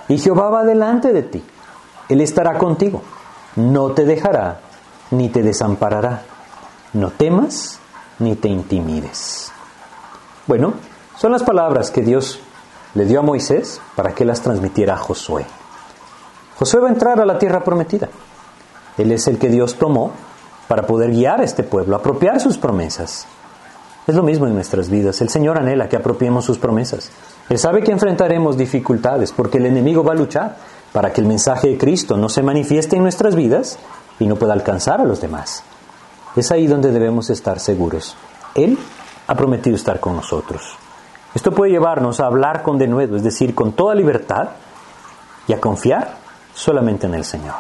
[0.09, 1.43] Y Jehová va delante de ti.
[2.09, 3.03] Él estará contigo.
[3.57, 4.61] No te dejará
[5.11, 6.23] ni te desamparará.
[6.93, 7.81] No temas
[8.19, 9.51] ni te intimides.
[10.47, 10.75] Bueno,
[11.17, 12.41] son las palabras que Dios
[12.95, 15.45] le dio a Moisés para que las transmitiera a Josué.
[16.59, 18.09] Josué va a entrar a la tierra prometida.
[18.97, 20.13] Él es el que Dios tomó
[20.67, 23.27] para poder guiar a este pueblo, apropiar sus promesas.
[24.07, 25.21] Es lo mismo en nuestras vidas.
[25.21, 27.11] El Señor anhela que apropiemos sus promesas.
[27.49, 30.57] Él sabe que enfrentaremos dificultades porque el enemigo va a luchar
[30.93, 33.79] para que el mensaje de Cristo no se manifieste en nuestras vidas
[34.19, 35.63] y no pueda alcanzar a los demás.
[36.37, 38.17] Es ahí donde debemos estar seguros.
[38.55, 38.79] Él
[39.27, 40.77] ha prometido estar con nosotros.
[41.39, 44.49] Esto puede llevarnos a hablar con denuedo, es decir, con toda libertad
[45.47, 46.17] y a confiar
[46.53, 47.55] solamente en el Señor.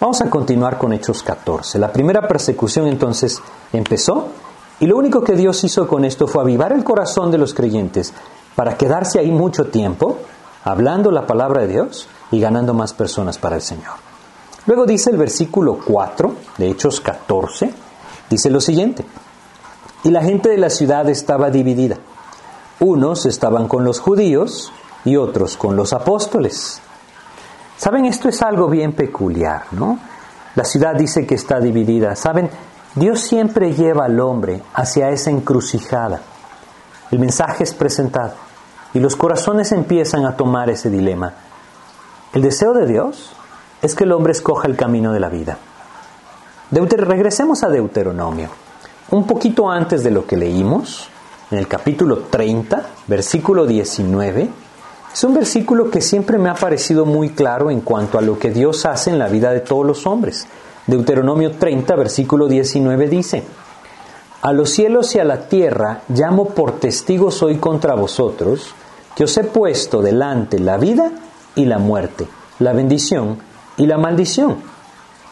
[0.00, 1.78] Vamos a continuar con Hechos 14.
[1.78, 3.38] La primera persecución entonces
[3.70, 4.28] empezó
[4.80, 8.14] y lo único que Dios hizo con esto fue avivar el corazón de los creyentes
[8.56, 10.16] para quedarse ahí mucho tiempo,
[10.64, 13.92] hablando la palabra de Dios y ganando más personas para el Señor.
[14.64, 17.74] Luego dice el versículo 4 de Hechos 14,
[18.30, 19.04] dice lo siguiente,
[20.02, 21.98] y la gente de la ciudad estaba dividida.
[22.84, 24.70] Unos estaban con los judíos
[25.06, 26.82] y otros con los apóstoles.
[27.78, 29.98] Saben, esto es algo bien peculiar, ¿no?
[30.54, 32.14] La ciudad dice que está dividida.
[32.14, 32.50] Saben,
[32.94, 36.20] Dios siempre lleva al hombre hacia esa encrucijada.
[37.10, 38.34] El mensaje es presentado
[38.92, 41.32] y los corazones empiezan a tomar ese dilema.
[42.34, 43.30] El deseo de Dios
[43.80, 45.56] es que el hombre escoja el camino de la vida.
[46.70, 48.50] regresemos a Deuteronomio.
[49.10, 51.08] Un poquito antes de lo que leímos,
[51.50, 54.48] en el capítulo 30, versículo 19,
[55.12, 58.50] es un versículo que siempre me ha parecido muy claro en cuanto a lo que
[58.50, 60.48] Dios hace en la vida de todos los hombres.
[60.88, 63.44] Deuteronomio 30, versículo 19 dice,
[64.42, 68.74] A los cielos y a la tierra llamo por testigos hoy contra vosotros,
[69.14, 71.12] que os he puesto delante la vida
[71.54, 72.26] y la muerte,
[72.58, 73.38] la bendición
[73.76, 74.56] y la maldición.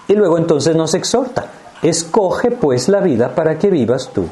[0.06, 1.46] Y luego entonces nos exhorta,
[1.82, 4.26] escoge pues la vida para que vivas tú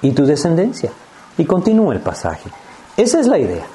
[0.00, 0.92] y tu descendencia.
[1.38, 2.50] Y continúa el pasaje.
[2.96, 3.66] Esa es la idea.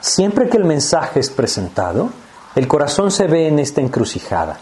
[0.00, 2.10] Siempre que el mensaje es presentado,
[2.54, 4.58] el corazón se ve en esta encrucijada.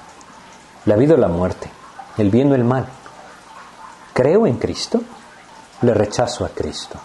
[0.87, 1.71] La vida o la muerte,
[2.19, 2.87] el bien o el mal.
[4.13, 5.01] ¿Creo en Cristo?
[5.83, 6.99] Le rechazo a Cristo.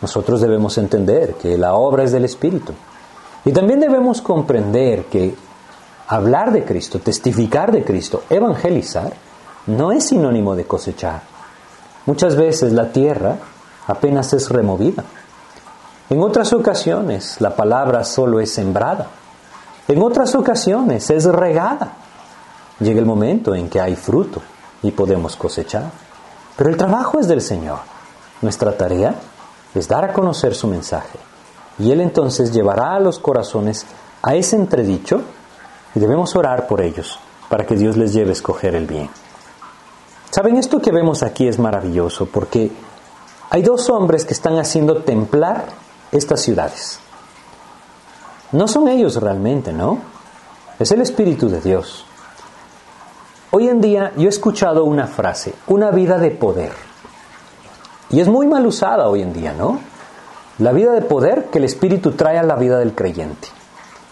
[0.00, 2.74] Nosotros debemos entender que la obra es del Espíritu.
[3.44, 5.34] Y también debemos comprender que
[6.08, 9.12] hablar de Cristo, testificar de Cristo, evangelizar,
[9.66, 11.22] no es sinónimo de cosechar.
[12.06, 13.38] Muchas veces la tierra
[13.86, 15.04] apenas es removida.
[16.10, 19.08] En otras ocasiones la palabra solo es sembrada.
[19.88, 21.92] En otras ocasiones es regada.
[22.80, 24.42] Llega el momento en que hay fruto
[24.82, 25.90] y podemos cosechar.
[26.56, 27.78] Pero el trabajo es del Señor.
[28.42, 29.14] Nuestra tarea
[29.74, 31.18] es dar a conocer su mensaje.
[31.78, 33.86] Y Él entonces llevará a los corazones
[34.22, 35.22] a ese entredicho
[35.94, 37.18] y debemos orar por ellos
[37.48, 39.10] para que Dios les lleve a escoger el bien.
[40.30, 42.72] Saben, esto que vemos aquí es maravilloso porque
[43.54, 45.66] hay dos hombres que están haciendo templar
[46.10, 46.98] estas ciudades.
[48.50, 50.00] No son ellos realmente, ¿no?
[50.80, 52.04] Es el Espíritu de Dios.
[53.52, 56.72] Hoy en día yo he escuchado una frase, una vida de poder.
[58.10, 59.78] Y es muy mal usada hoy en día, ¿no?
[60.58, 63.46] La vida de poder que el Espíritu trae a la vida del creyente.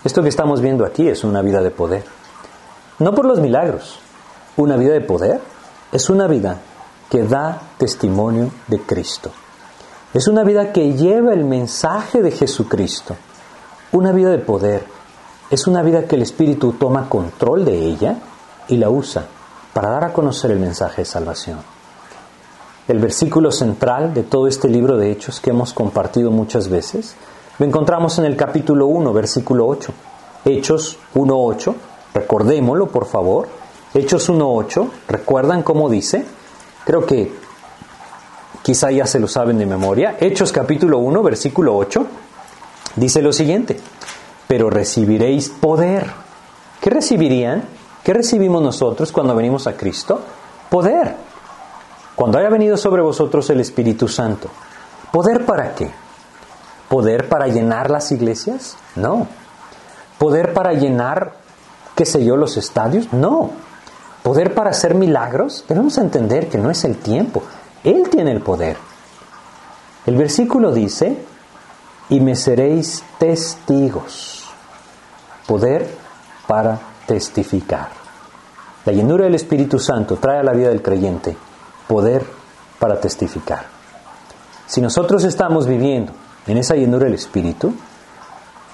[0.05, 2.05] Esto que estamos viendo aquí es una vida de poder.
[3.01, 3.99] No por los milagros.
[4.57, 5.41] Una vida de poder
[5.91, 6.61] es una vida
[7.13, 9.31] que da testimonio de Cristo.
[10.15, 13.17] Es una vida que lleva el mensaje de Jesucristo.
[13.93, 14.87] Una vida de poder
[15.51, 18.17] es una vida que el Espíritu toma control de ella
[18.67, 19.27] y la usa
[19.75, 21.59] para dar a conocer el mensaje de salvación.
[22.89, 27.15] El versículo central de todo este libro de Hechos que hemos compartido muchas veces
[27.59, 29.93] lo encontramos en el capítulo 1, versículo 8.
[30.47, 31.75] Hechos 1.8,
[32.15, 33.49] recordémoslo por favor.
[33.93, 36.25] Hechos 1.8, ¿recuerdan cómo dice?
[36.85, 37.33] Creo que
[38.63, 40.17] quizá ya se lo saben de memoria.
[40.19, 42.07] Hechos capítulo 1, versículo 8,
[42.97, 43.79] dice lo siguiente,
[44.49, 46.07] pero recibiréis poder.
[46.81, 47.65] ¿Qué recibirían?
[48.03, 50.21] ¿Qué recibimos nosotros cuando venimos a Cristo?
[50.69, 51.15] Poder.
[52.17, 54.49] Cuando haya venido sobre vosotros el Espíritu Santo.
[55.13, 55.91] ¿Poder para qué?
[56.89, 58.77] ¿Poder para llenar las iglesias?
[58.97, 59.29] No.
[60.19, 61.35] ¿Poder para llenar,
[61.95, 63.13] qué sé yo, los estadios?
[63.13, 63.51] No.
[64.23, 65.65] ¿Poder para hacer milagros?
[65.69, 67.43] Debemos entender que no es el tiempo.
[67.83, 68.77] Él tiene el poder.
[70.07, 71.17] El versículo dice,
[72.09, 74.45] y me seréis testigos.
[75.47, 75.89] Poder
[76.47, 77.89] para testificar.
[78.85, 81.37] La llenura del Espíritu Santo trae a la vida del creyente
[81.89, 82.25] poder
[82.79, 83.67] para testificar.
[84.67, 86.13] Si nosotros estamos viviendo
[86.47, 87.75] en esa llenura del Espíritu,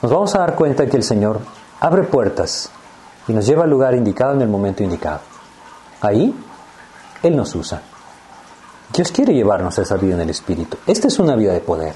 [0.02, 1.40] nos vamos a dar cuenta que el Señor
[1.80, 2.70] abre puertas
[3.26, 5.20] y nos lleva al lugar indicado en el momento indicado.
[6.00, 6.34] Ahí
[7.22, 7.82] Él nos usa.
[8.92, 10.78] Dios quiere llevarnos a esa vida en el Espíritu.
[10.86, 11.94] Esta es una vida de poder,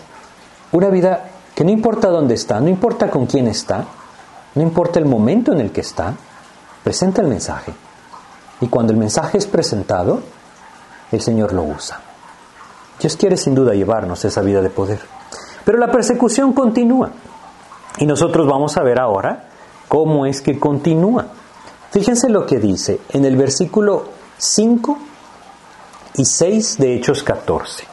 [0.72, 3.84] una vida que no importa dónde está, no importa con quién está,
[4.54, 6.14] no importa el momento en el que está,
[6.84, 7.72] presenta el mensaje.
[8.60, 10.20] Y cuando el mensaje es presentado,
[11.10, 12.00] el Señor lo usa.
[13.00, 15.00] Dios quiere sin duda llevarnos esa vida de poder.
[15.64, 17.10] Pero la persecución continúa.
[17.98, 19.48] Y nosotros vamos a ver ahora
[19.88, 21.26] cómo es que continúa.
[21.92, 24.04] Fíjense lo que dice en el versículo
[24.38, 24.98] 5
[26.14, 27.84] y 6 de Hechos 14.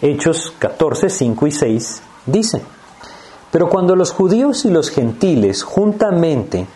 [0.00, 2.62] Hechos 14, 5 y 6 dicen,
[3.52, 6.66] pero cuando los judíos y los gentiles juntamente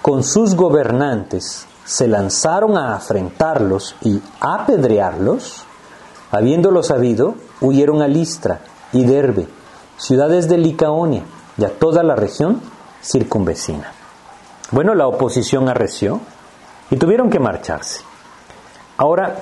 [0.00, 5.64] con sus gobernantes se lanzaron a afrentarlos y apedrearlos,
[6.30, 8.62] habiéndolo sabido, huyeron a Listra
[8.94, 9.46] y Derbe,
[9.98, 11.22] ciudades de Licaonia
[11.58, 12.62] y a toda la región
[13.02, 13.99] circunvecina.
[14.70, 16.20] Bueno, la oposición arreció
[16.90, 18.02] y tuvieron que marcharse.
[18.96, 19.40] Ahora,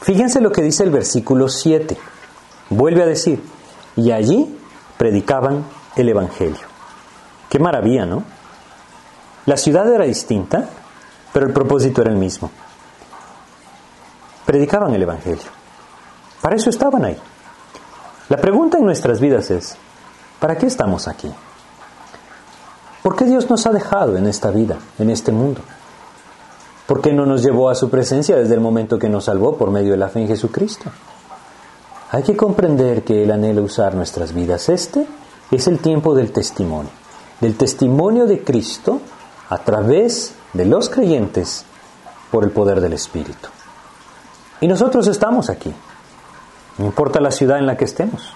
[0.00, 1.98] fíjense lo que dice el versículo 7.
[2.70, 3.42] Vuelve a decir,
[3.96, 4.58] y allí
[4.96, 5.64] predicaban
[5.96, 6.66] el Evangelio.
[7.48, 8.22] Qué maravilla, ¿no?
[9.46, 10.68] La ciudad era distinta,
[11.32, 12.50] pero el propósito era el mismo.
[14.46, 15.50] Predicaban el Evangelio.
[16.40, 17.18] Para eso estaban ahí.
[18.28, 19.76] La pregunta en nuestras vidas es,
[20.38, 21.32] ¿para qué estamos aquí?
[23.02, 25.60] ¿Por qué Dios nos ha dejado en esta vida, en este mundo?
[26.86, 29.70] ¿Por qué no nos llevó a su presencia desde el momento que nos salvó por
[29.70, 30.90] medio de la fe en Jesucristo?
[32.10, 34.68] Hay que comprender que Él anhela usar nuestras vidas.
[34.68, 35.06] Este
[35.50, 36.90] es el tiempo del testimonio,
[37.40, 39.00] del testimonio de Cristo
[39.50, 41.64] a través de los creyentes
[42.30, 43.48] por el poder del Espíritu.
[44.60, 45.72] Y nosotros estamos aquí,
[46.78, 48.32] no importa la ciudad en la que estemos,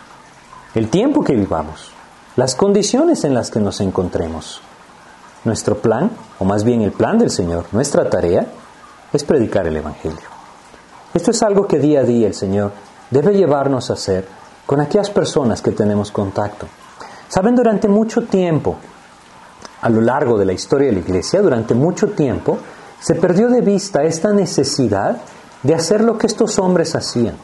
[0.74, 1.91] el tiempo que vivamos,
[2.36, 4.60] las condiciones en las que nos encontremos.
[5.44, 8.46] Nuestro plan, o más bien el plan del Señor, nuestra tarea,
[9.12, 10.30] es predicar el Evangelio.
[11.12, 12.72] Esto es algo que día a día el Señor
[13.10, 14.26] debe llevarnos a hacer
[14.64, 16.66] con aquellas personas que tenemos contacto.
[17.28, 18.76] Saben, durante mucho tiempo
[19.82, 22.58] a lo largo de la historia de la Iglesia, durante mucho tiempo,
[23.00, 25.18] se perdió de vista esta necesidad
[25.62, 27.34] de hacer lo que estos hombres hacían.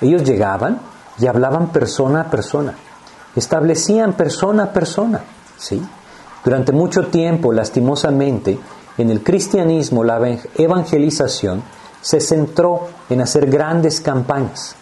[0.00, 0.80] Ellos llegaban
[1.18, 2.74] y hablaban persona a persona,
[3.38, 5.20] establecían persona a persona,
[5.56, 5.82] ¿sí?
[6.44, 8.58] Durante mucho tiempo, lastimosamente,
[8.96, 10.18] en el cristianismo la
[10.56, 11.62] evangelización
[12.00, 14.74] se centró en hacer grandes campañas.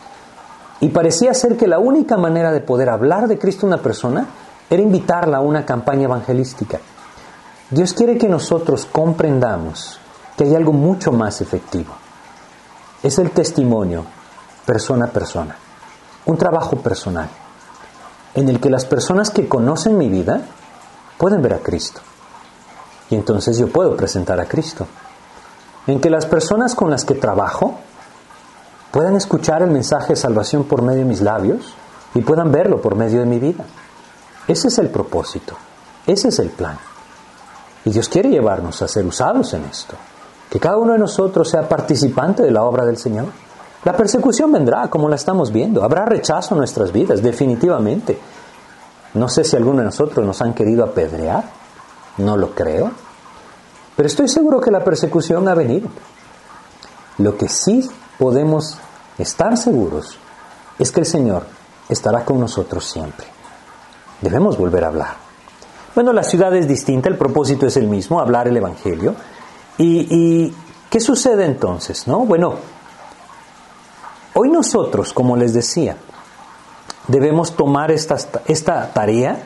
[0.81, 4.27] Y parecía ser que la única manera de poder hablar de Cristo a una persona
[4.69, 6.79] era invitarla a una campaña evangelística.
[7.71, 9.99] Dios quiere que nosotros comprendamos
[10.37, 11.95] que hay algo mucho más efectivo.
[13.03, 14.05] Es el testimonio
[14.65, 15.57] persona a persona,
[16.27, 17.29] un trabajo personal,
[18.37, 20.43] en el que las personas que conocen mi vida
[21.19, 22.01] pueden ver a Cristo.
[23.09, 24.87] Y entonces yo puedo presentar a Cristo.
[25.87, 27.79] En que las personas con las que trabajo
[28.91, 31.75] puedan escuchar el mensaje de salvación por medio de mis labios
[32.15, 33.65] y puedan verlo por medio de mi vida.
[34.47, 35.57] Ese es el propósito,
[36.07, 36.79] ese es el plan.
[37.85, 39.97] Y Dios quiere llevarnos a ser usados en esto,
[40.51, 43.27] que cada uno de nosotros sea participante de la obra del Señor.
[43.85, 48.19] La persecución vendrá, como la estamos viendo, habrá rechazo en nuestras vidas, definitivamente.
[49.15, 51.45] No sé si alguno de nosotros nos han querido apedrear,
[52.19, 52.91] no lo creo,
[53.97, 55.89] pero estoy seguro que la persecución ha venido.
[57.19, 58.79] Lo que sí podemos
[59.19, 60.19] estar seguros
[60.79, 61.45] es que el Señor
[61.89, 63.37] estará con nosotros siempre
[64.21, 65.15] debemos volver a hablar.
[65.95, 69.15] Bueno, la ciudad es distinta, el propósito es el mismo, hablar el Evangelio.
[69.79, 70.53] ¿Y,
[70.91, 72.07] qué sucede entonces?
[72.07, 72.21] No?
[72.21, 72.55] Bueno,
[74.37, 75.97] hoy nosotros, como les decía,
[77.09, 79.39] debemos tomar esta, tarea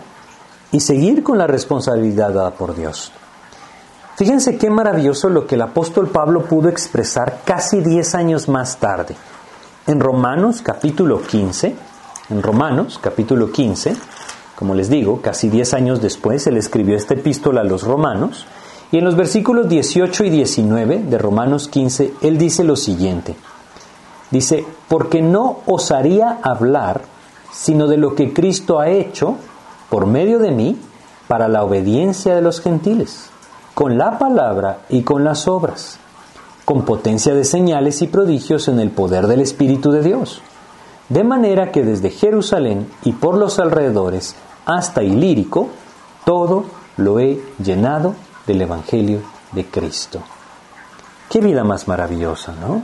[0.73, 3.13] y seguir con la responsabilidad dada por Dios.
[4.17, 9.17] Fíjense qué maravilloso lo que el apóstol Pablo pudo expresar casi 10 años más tarde.
[9.87, 11.75] En Romanos capítulo 15,
[12.29, 13.97] en Romanos capítulo 15,
[14.57, 18.45] como les digo, casi 10 años después, él escribió esta epístola a los romanos,
[18.93, 23.37] y en los versículos 18 y 19 de Romanos 15, él dice lo siguiente.
[24.31, 27.03] Dice, porque no osaría hablar
[27.53, 29.37] sino de lo que Cristo ha hecho
[29.89, 30.79] por medio de mí
[31.27, 33.29] para la obediencia de los gentiles,
[33.75, 35.99] con la palabra y con las obras,
[36.65, 40.43] con potencia de señales y prodigios en el poder del Espíritu de Dios.
[41.09, 45.69] De manera que desde Jerusalén y por los alrededores hasta Ilírico,
[46.25, 46.65] todo
[46.97, 48.15] lo he llenado
[48.47, 49.21] del Evangelio
[49.53, 50.21] de Cristo.
[51.29, 52.83] Qué vida más maravillosa, ¿no?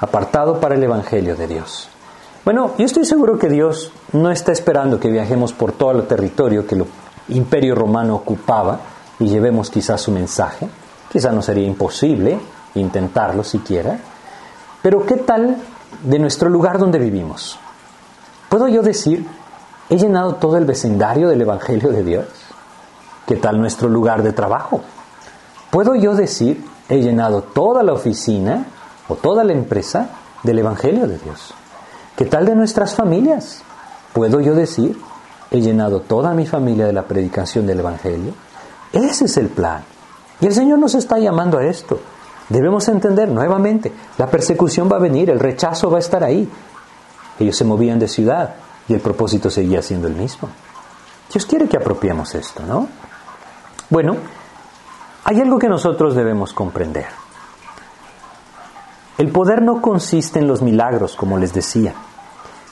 [0.00, 1.88] Apartado para el Evangelio de Dios.
[2.44, 6.66] Bueno, yo estoy seguro que Dios no está esperando que viajemos por todo el territorio
[6.66, 6.86] que el
[7.28, 8.80] imperio romano ocupaba
[9.18, 10.68] y llevemos quizás su mensaje.
[11.10, 12.38] Quizás no sería imposible
[12.74, 13.98] intentarlo siquiera.
[14.82, 15.56] Pero ¿qué tal
[16.02, 17.58] de nuestro lugar donde vivimos?
[18.48, 19.26] ¿Puedo yo decir,
[19.90, 22.26] he llenado todo el vecindario del Evangelio de Dios?
[23.26, 24.80] ¿Qué tal nuestro lugar de trabajo?
[25.70, 28.64] ¿Puedo yo decir, he llenado toda la oficina
[29.08, 30.10] o toda la empresa
[30.42, 31.54] del Evangelio de Dios?
[32.16, 33.62] ¿Qué tal de nuestras familias?
[34.12, 34.98] ¿Puedo yo decir,
[35.50, 38.34] he llenado toda mi familia de la predicación del Evangelio?
[38.92, 39.82] Ese es el plan.
[40.40, 42.00] Y el Señor nos está llamando a esto.
[42.48, 46.48] Debemos entender nuevamente, la persecución va a venir, el rechazo va a estar ahí.
[47.38, 48.54] Ellos se movían de ciudad
[48.88, 50.48] y el propósito seguía siendo el mismo.
[51.32, 52.88] Dios quiere que apropiemos esto, ¿no?
[53.90, 54.16] Bueno,
[55.24, 57.06] hay algo que nosotros debemos comprender.
[59.18, 61.92] El poder no consiste en los milagros, como les decía.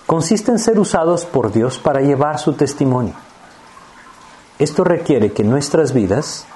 [0.06, 3.14] Consiste en ser usados por Dios para llevar su testimonio.
[4.56, 6.46] Esto requiere que nuestras vidas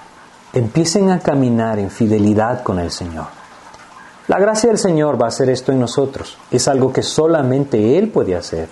[0.52, 3.26] empiecen a caminar en fidelidad con el Señor.
[4.28, 6.38] La gracia del Señor va a hacer esto en nosotros.
[6.52, 8.68] Es algo que solamente Él puede hacer.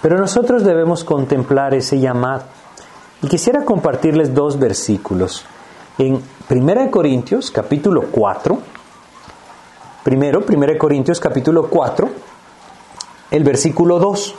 [0.00, 2.44] Pero nosotros debemos contemplar ese llamado.
[3.20, 5.44] Y quisiera compartirles dos versículos.
[5.98, 8.58] En 1 Corintios capítulo 4,
[10.02, 12.08] primero, 1 Corintios capítulo 4,
[13.30, 14.34] el versículo 2.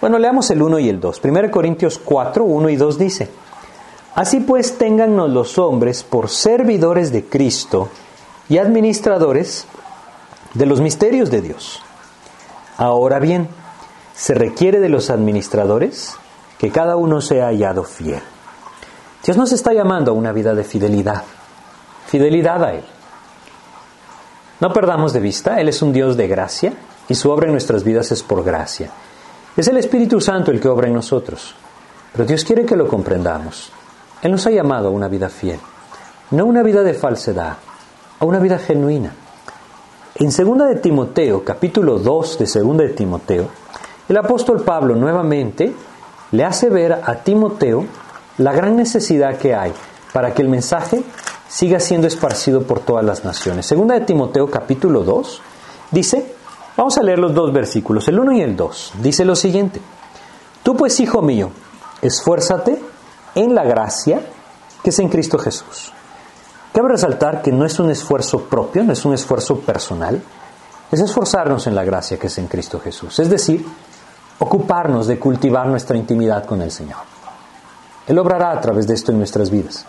[0.00, 1.20] Bueno, leamos el 1 y el 2.
[1.22, 3.30] 1 Corintios 4, 1 y 2 dice,
[4.14, 7.90] Así pues, téngannos los hombres por servidores de Cristo
[8.48, 9.66] y administradores
[10.54, 11.82] de los misterios de Dios.
[12.78, 13.48] Ahora bien,
[14.14, 16.16] se requiere de los administradores
[16.58, 18.22] que cada uno sea hallado fiel.
[19.24, 21.24] Dios nos está llamando a una vida de fidelidad,
[22.06, 22.84] fidelidad a Él.
[24.58, 26.72] No perdamos de vista, Él es un Dios de gracia
[27.08, 28.90] y su obra en nuestras vidas es por gracia.
[29.54, 31.54] Es el Espíritu Santo el que obra en nosotros,
[32.12, 33.70] pero Dios quiere que lo comprendamos.
[34.22, 35.60] Él nos ha llamado a una vida fiel,
[36.30, 37.56] no una vida de falsedad,
[38.18, 39.12] a una vida genuina.
[40.14, 43.48] En 2 de Timoteo, capítulo 2 de 2 de Timoteo,
[44.08, 45.74] el apóstol Pablo nuevamente
[46.32, 47.84] le hace ver a Timoteo
[48.38, 49.72] la gran necesidad que hay
[50.14, 51.02] para que el mensaje
[51.48, 53.66] siga siendo esparcido por todas las naciones.
[53.66, 55.42] Segunda de Timoteo capítulo 2
[55.90, 56.34] dice,
[56.76, 59.80] vamos a leer los dos versículos, el 1 y el 2, dice lo siguiente,
[60.62, 61.50] tú pues hijo mío,
[62.02, 62.80] esfuérzate
[63.34, 64.20] en la gracia
[64.82, 65.92] que es en Cristo Jesús.
[66.72, 70.22] Cabe resaltar que no es un esfuerzo propio, no es un esfuerzo personal,
[70.90, 73.66] es esforzarnos en la gracia que es en Cristo Jesús, es decir,
[74.38, 77.00] ocuparnos de cultivar nuestra intimidad con el Señor.
[78.06, 79.86] Él obrará a través de esto en nuestras vidas.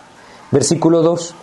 [0.50, 1.36] Versículo 2.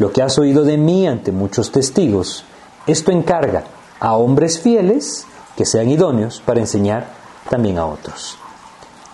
[0.00, 2.42] Lo que has oído de mí ante muchos testigos,
[2.86, 3.64] esto encarga
[4.00, 7.10] a hombres fieles que sean idóneos para enseñar
[7.50, 8.38] también a otros.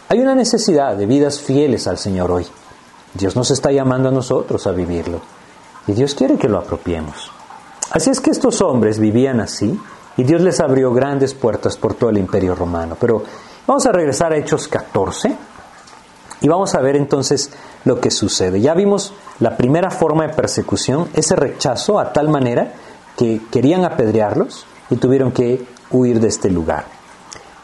[0.09, 2.47] Hay una necesidad de vidas fieles al Señor hoy.
[3.15, 5.23] Dios nos está llamando a nosotros a vivirlo
[5.89, 7.33] y Dios quiere que lo apropiemos.
[7.91, 9.77] Así es que estos hombres vivían así
[10.17, 12.97] y Dios les abrió grandes puertas por todo el imperio romano.
[13.01, 13.25] Pero
[13.67, 15.37] vamos a regresar a Hechos 14
[16.41, 17.51] y vamos a ver entonces
[17.85, 18.61] lo que sucede.
[18.61, 22.75] Ya vimos la primera forma de persecución, ese rechazo a tal manera
[23.17, 26.85] que querían apedrearlos y tuvieron que huir de este lugar.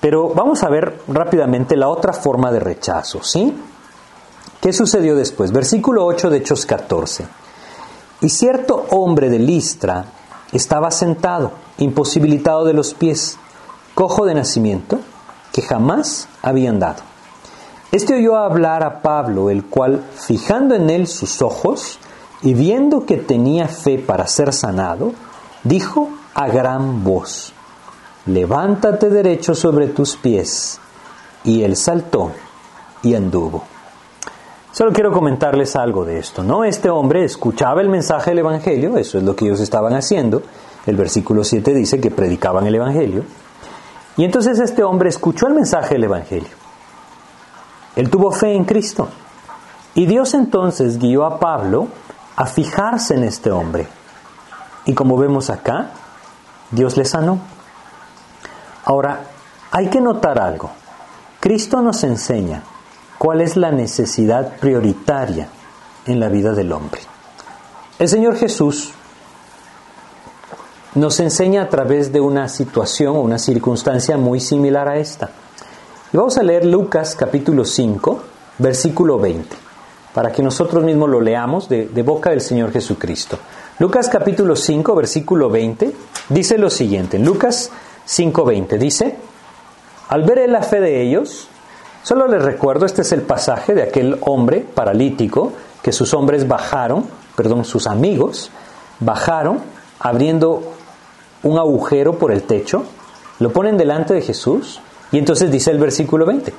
[0.00, 3.54] Pero vamos a ver rápidamente la otra forma de rechazo, ¿sí?
[4.60, 5.52] ¿Qué sucedió después?
[5.52, 7.26] Versículo 8 de Hechos 14.
[8.20, 10.06] Y cierto hombre de Listra
[10.52, 13.38] estaba sentado, imposibilitado de los pies,
[13.94, 15.00] cojo de nacimiento,
[15.52, 17.11] que jamás había andado.
[17.92, 21.98] Este oyó hablar a Pablo, el cual, fijando en él sus ojos
[22.40, 25.12] y viendo que tenía fe para ser sanado,
[25.62, 27.52] dijo a gran voz,
[28.24, 30.80] levántate derecho sobre tus pies.
[31.44, 32.32] Y él saltó
[33.02, 33.64] y anduvo.
[34.72, 36.64] Solo quiero comentarles algo de esto, ¿no?
[36.64, 40.42] Este hombre escuchaba el mensaje del Evangelio, eso es lo que ellos estaban haciendo.
[40.86, 43.24] El versículo 7 dice que predicaban el Evangelio.
[44.16, 46.61] Y entonces este hombre escuchó el mensaje del Evangelio.
[47.96, 49.08] Él tuvo fe en Cristo.
[49.94, 51.88] Y Dios entonces guió a Pablo
[52.36, 53.86] a fijarse en este hombre.
[54.86, 55.90] Y como vemos acá,
[56.70, 57.38] Dios le sanó.
[58.84, 59.20] Ahora,
[59.70, 60.70] hay que notar algo.
[61.40, 62.62] Cristo nos enseña
[63.18, 65.48] cuál es la necesidad prioritaria
[66.06, 67.00] en la vida del hombre.
[67.98, 68.92] El Señor Jesús
[70.94, 75.30] nos enseña a través de una situación o una circunstancia muy similar a esta.
[76.12, 78.22] Y vamos a leer Lucas capítulo 5,
[78.58, 79.56] versículo 20,
[80.12, 83.38] para que nosotros mismos lo leamos de, boca del Señor Jesucristo.
[83.78, 85.90] Lucas capítulo 5, versículo 20,
[86.28, 87.18] dice lo siguiente.
[87.18, 87.70] Lucas
[88.06, 89.16] 5.20 dice,
[90.10, 91.48] al ver la fe de ellos,
[92.02, 97.06] solo les recuerdo, este es el pasaje de aquel hombre paralítico que sus hombres bajaron,
[97.36, 98.50] perdón, sus amigos
[99.00, 99.60] bajaron
[99.98, 100.74] abriendo
[101.42, 102.84] un agujero por el techo,
[103.38, 104.82] lo ponen delante de Jesús
[105.12, 106.52] Y entonces dice el versículo 20,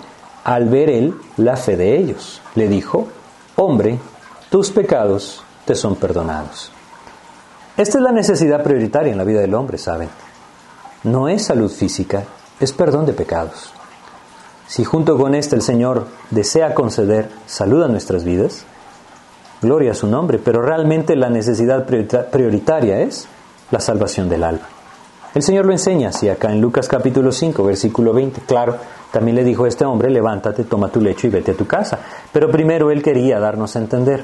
[0.43, 3.07] al ver él la fe de ellos, le dijo,
[3.55, 3.99] hombre,
[4.49, 6.71] tus pecados te son perdonados.
[7.75, 10.09] Esta es la necesidad prioritaria en la vida del hombre, ¿saben?
[11.03, 12.23] No es salud física,
[12.59, 13.73] es perdón de pecados.
[14.67, 18.65] Si junto con este el Señor desea conceder salud a nuestras vidas,
[19.61, 23.27] gloria a su nombre, pero realmente la necesidad prioritaria es
[23.71, 24.67] la salvación del alma.
[25.33, 28.41] El Señor lo enseña así acá en Lucas capítulo 5, versículo 20.
[28.41, 28.77] Claro,
[29.11, 31.97] también le dijo a este hombre, levántate, toma tu lecho y vete a tu casa.
[32.31, 34.23] Pero primero él quería darnos a entender,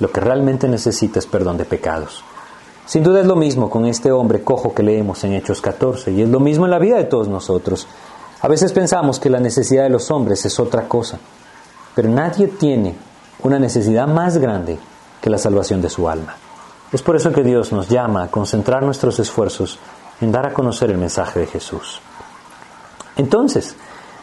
[0.00, 2.24] lo que realmente necesita es perdón de pecados.
[2.86, 6.22] Sin duda es lo mismo con este hombre cojo que leemos en Hechos 14, y
[6.22, 7.86] es lo mismo en la vida de todos nosotros.
[8.40, 11.18] A veces pensamos que la necesidad de los hombres es otra cosa,
[11.94, 12.94] pero nadie tiene
[13.42, 14.78] una necesidad más grande
[15.20, 16.36] que la salvación de su alma.
[16.92, 19.78] Es por eso que Dios nos llama a concentrar nuestros esfuerzos
[20.20, 22.00] en dar a conocer el mensaje de Jesús.
[23.16, 23.76] Entonces,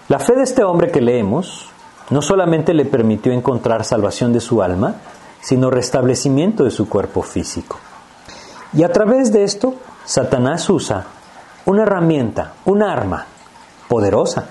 [0.08, 1.70] la fe de este hombre que leemos
[2.10, 4.96] no solamente le permitió encontrar salvación de su alma,
[5.42, 7.78] sino restablecimiento de su cuerpo físico.
[8.74, 9.76] Y a través de esto,
[10.06, 11.06] Satanás usa
[11.66, 13.26] una herramienta, un arma
[13.88, 14.50] poderosa.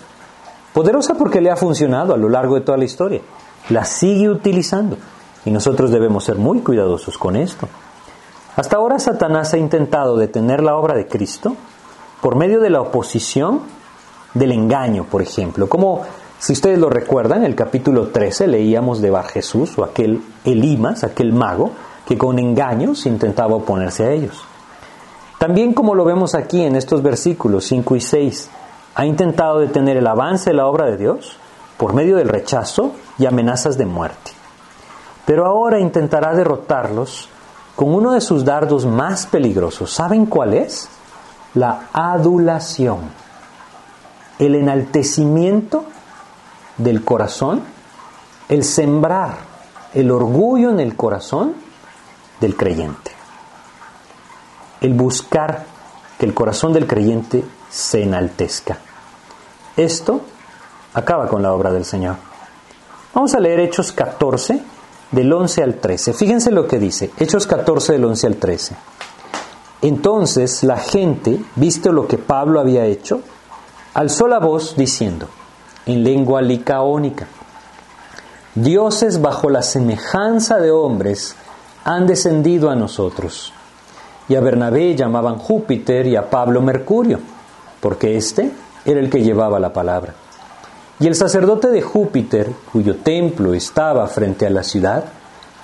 [0.73, 3.21] Poderosa porque le ha funcionado a lo largo de toda la historia.
[3.69, 4.97] La sigue utilizando.
[5.45, 7.69] Y nosotros debemos ser muy cuidadosos con esto.
[8.55, 11.57] Hasta ahora Satanás ha intentado detener la obra de Cristo
[12.21, 13.63] por medio de la oposición
[14.35, 15.69] del engaño, por ejemplo.
[15.69, 16.03] Como
[16.39, 21.03] si ustedes lo recuerdan, en el capítulo 13 leíamos de Bar Jesús o aquel Elimas,
[21.03, 21.71] aquel mago,
[22.07, 24.43] que con engaños intentaba oponerse a ellos.
[25.39, 28.51] También como lo vemos aquí en estos versículos 5 y 6,
[28.95, 31.39] ha intentado detener el avance de la obra de Dios
[31.79, 34.33] por medio del rechazo y amenazas de muerte.
[35.25, 37.29] Pero ahora intentará derrotarlos
[37.77, 39.93] con uno de sus dardos más peligrosos.
[39.93, 40.89] ¿Saben cuál es?
[41.55, 43.01] La adulación,
[44.39, 45.85] el enaltecimiento
[46.79, 47.63] del corazón,
[48.49, 49.53] el sembrar
[49.95, 51.55] el orgullo en el corazón
[52.41, 53.11] del creyente,
[54.81, 55.67] el buscar
[56.19, 58.79] que el corazón del creyente se enaltezca.
[59.77, 60.23] Esto
[60.95, 62.17] acaba con la obra del Señor.
[63.15, 64.63] Vamos a leer Hechos 14,
[65.13, 66.13] del 11 al 13.
[66.15, 68.77] Fíjense lo que dice, Hechos 14 del 11 al 13.
[69.83, 73.21] Entonces la gente, visto lo que Pablo había hecho,
[73.95, 75.29] alzó la voz diciendo,
[75.87, 77.27] en lengua licaónica,
[78.55, 81.37] dioses bajo la semejanza de hombres
[81.85, 83.53] han descendido a nosotros.
[84.29, 87.19] Y a Bernabé llamaban Júpiter y a Pablo Mercurio,
[87.81, 88.53] porque éste
[88.85, 90.15] era el que llevaba la palabra.
[91.03, 95.03] Y el sacerdote de Júpiter, cuyo templo estaba frente a la ciudad,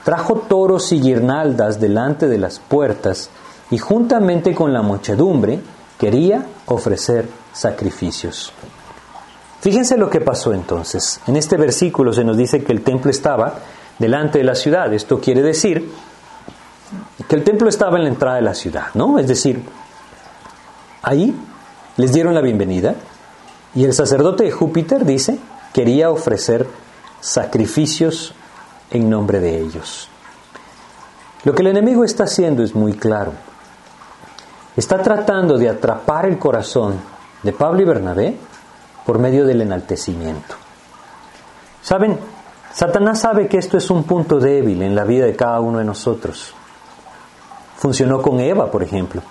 [0.02, 3.30] trajo toros y guirnaldas delante de las puertas
[3.70, 5.60] y juntamente con la muchedumbre
[5.96, 8.52] quería ofrecer sacrificios.
[9.60, 11.20] Fíjense lo que pasó entonces.
[11.28, 13.60] En este versículo se nos dice que el templo estaba
[13.96, 14.92] delante de la ciudad.
[14.92, 15.88] Esto quiere decir
[17.28, 19.20] que el templo estaba en la entrada de la ciudad, ¿no?
[19.20, 19.62] Es decir,
[21.00, 21.32] ahí
[21.96, 22.96] les dieron la bienvenida,
[23.74, 25.38] y el sacerdote de Júpiter, dice,
[25.72, 26.66] quería ofrecer
[27.20, 28.34] sacrificios
[28.90, 30.08] en nombre de ellos.
[31.44, 33.32] Lo que el enemigo está haciendo es muy claro.
[34.76, 37.00] Está tratando de atrapar el corazón
[37.42, 38.36] de Pablo y Bernabé
[39.04, 40.54] por medio del enaltecimiento.
[41.82, 42.18] Saben,
[42.72, 45.84] Satanás sabe que esto es un punto débil en la vida de cada uno de
[45.84, 46.54] nosotros.
[47.76, 49.22] Funcionó con Eva, por ejemplo.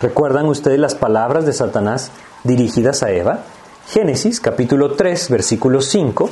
[0.00, 2.10] ¿Recuerdan ustedes las palabras de Satanás
[2.44, 3.40] dirigidas a Eva?
[3.90, 6.28] Génesis capítulo 3, versículo 5,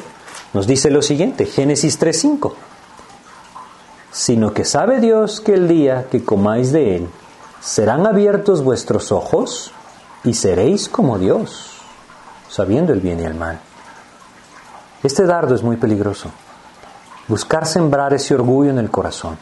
[0.52, 2.54] nos dice lo siguiente, Génesis 3, 5.
[4.12, 7.08] Sino que sabe Dios que el día que comáis de él,
[7.62, 9.72] serán abiertos vuestros ojos
[10.22, 11.78] y seréis como Dios,
[12.50, 13.58] sabiendo el bien y el mal.
[15.02, 16.30] Este dardo es muy peligroso.
[17.26, 19.38] Buscar sembrar ese orgullo en el corazón.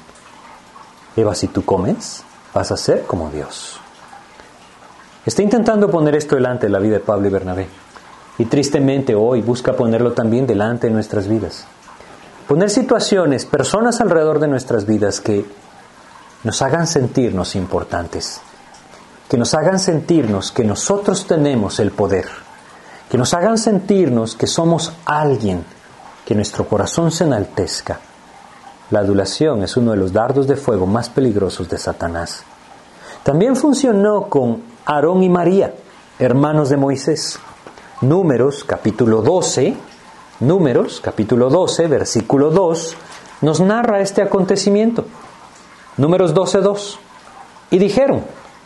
[1.17, 2.23] Eva, si tú comes,
[2.55, 3.81] vas a ser como Dios.
[5.27, 7.84] Está intentando poner esto delante de la vida de Pablo y Bernabé.
[8.39, 11.67] Y tristemente hoy busca ponerlo también delante de nuestras vidas.
[12.49, 15.45] Poner situaciones, personas alrededor de nuestras vidas que
[16.43, 18.41] nos hagan sentirnos importantes,
[19.29, 22.27] que nos hagan sentirnos que nosotros tenemos el poder,
[23.11, 25.65] que nos hagan sentirnos que somos alguien,
[26.27, 28.01] que nuestro corazón se enaltezca.
[28.91, 32.43] La adulación es uno de los dardos de fuego más peligrosos de Satanás.
[33.23, 35.75] También funcionó con Aarón y María,
[36.19, 37.39] hermanos de Moisés.
[38.05, 39.75] Números capítulo 12,
[40.41, 42.97] Números capítulo 12, versículo 2,
[43.41, 45.07] nos narra este acontecimiento.
[45.97, 46.99] Números 12, 2.
[47.71, 48.23] Y dijeron,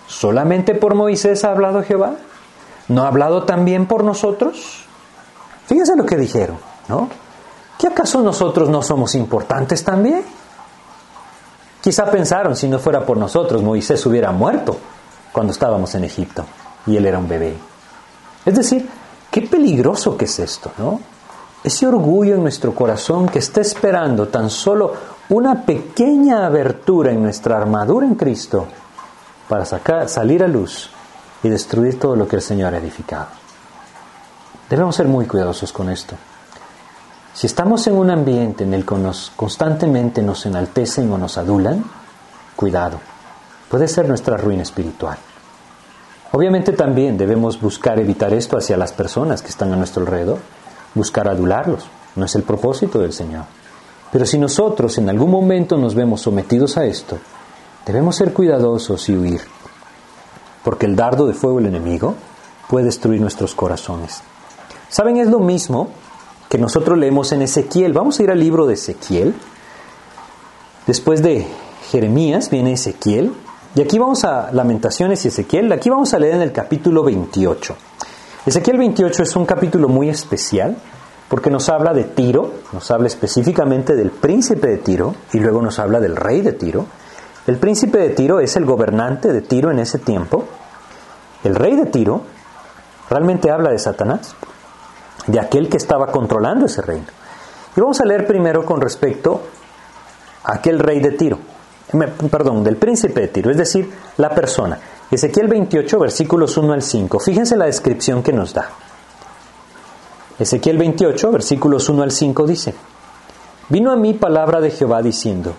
[0.08, 2.16] ¿solamente por Moisés ha hablado Jehová?
[2.88, 4.84] ¿No ha hablado también por nosotros?
[5.66, 6.58] Fíjense lo que dijeron,
[6.88, 7.08] ¿no?
[7.78, 10.24] ¿Qué acaso nosotros no somos importantes también?
[11.80, 14.76] Quizá pensaron, si no fuera por nosotros, Moisés hubiera muerto
[15.32, 16.44] cuando estábamos en Egipto
[16.86, 17.54] y él era un bebé.
[18.44, 18.88] Es decir,
[19.30, 21.00] qué peligroso que es esto, ¿no?
[21.62, 24.92] Ese orgullo en nuestro corazón que está esperando tan solo
[25.30, 28.66] una pequeña abertura en nuestra armadura en Cristo
[29.48, 30.90] para sacar, salir a luz
[31.42, 33.26] y destruir todo lo que el Señor ha edificado.
[34.70, 36.14] Debemos ser muy cuidadosos con esto.
[37.34, 41.84] Si estamos en un ambiente en el que nos, constantemente nos enaltecen o nos adulan,
[42.56, 42.98] cuidado,
[43.68, 45.18] puede ser nuestra ruina espiritual.
[46.32, 50.38] Obviamente también debemos buscar evitar esto hacia las personas que están a nuestro alrededor,
[50.94, 53.44] buscar adularlos, no es el propósito del Señor.
[54.12, 57.18] Pero si nosotros en algún momento nos vemos sometidos a esto,
[57.86, 59.40] debemos ser cuidadosos y huir,
[60.62, 62.14] porque el dardo de fuego del enemigo
[62.68, 64.22] puede destruir nuestros corazones.
[64.88, 65.16] ¿Saben?
[65.18, 65.88] Es lo mismo
[66.48, 67.92] que nosotros leemos en Ezequiel.
[67.92, 69.34] Vamos a ir al libro de Ezequiel.
[70.86, 71.46] Después de
[71.90, 73.32] Jeremías viene Ezequiel.
[73.74, 75.70] Y aquí vamos a Lamentaciones y Ezequiel.
[75.72, 77.76] Aquí vamos a leer en el capítulo 28.
[78.46, 80.76] Ezequiel 28 es un capítulo muy especial
[81.28, 85.78] porque nos habla de Tiro, nos habla específicamente del príncipe de Tiro y luego nos
[85.78, 86.86] habla del rey de Tiro.
[87.46, 90.46] El príncipe de Tiro es el gobernante de Tiro en ese tiempo.
[91.44, 92.22] El rey de Tiro
[93.10, 94.34] realmente habla de Satanás
[95.26, 97.06] de aquel que estaba controlando ese reino.
[97.76, 99.42] Y vamos a leer primero con respecto
[100.42, 101.38] a aquel rey de Tiro,
[102.30, 104.78] perdón, del príncipe de Tiro, es decir, la persona.
[105.10, 107.18] Ezequiel 28, versículos 1 al 5.
[107.18, 108.70] Fíjense la descripción que nos da.
[110.38, 112.74] Ezequiel 28, versículos 1 al 5 dice,
[113.70, 115.54] Vino a mí palabra de Jehová diciendo,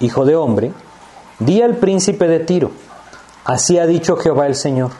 [0.00, 0.72] Hijo de hombre,
[1.38, 2.70] di al príncipe de Tiro,
[3.44, 4.90] así ha dicho Jehová el Señor,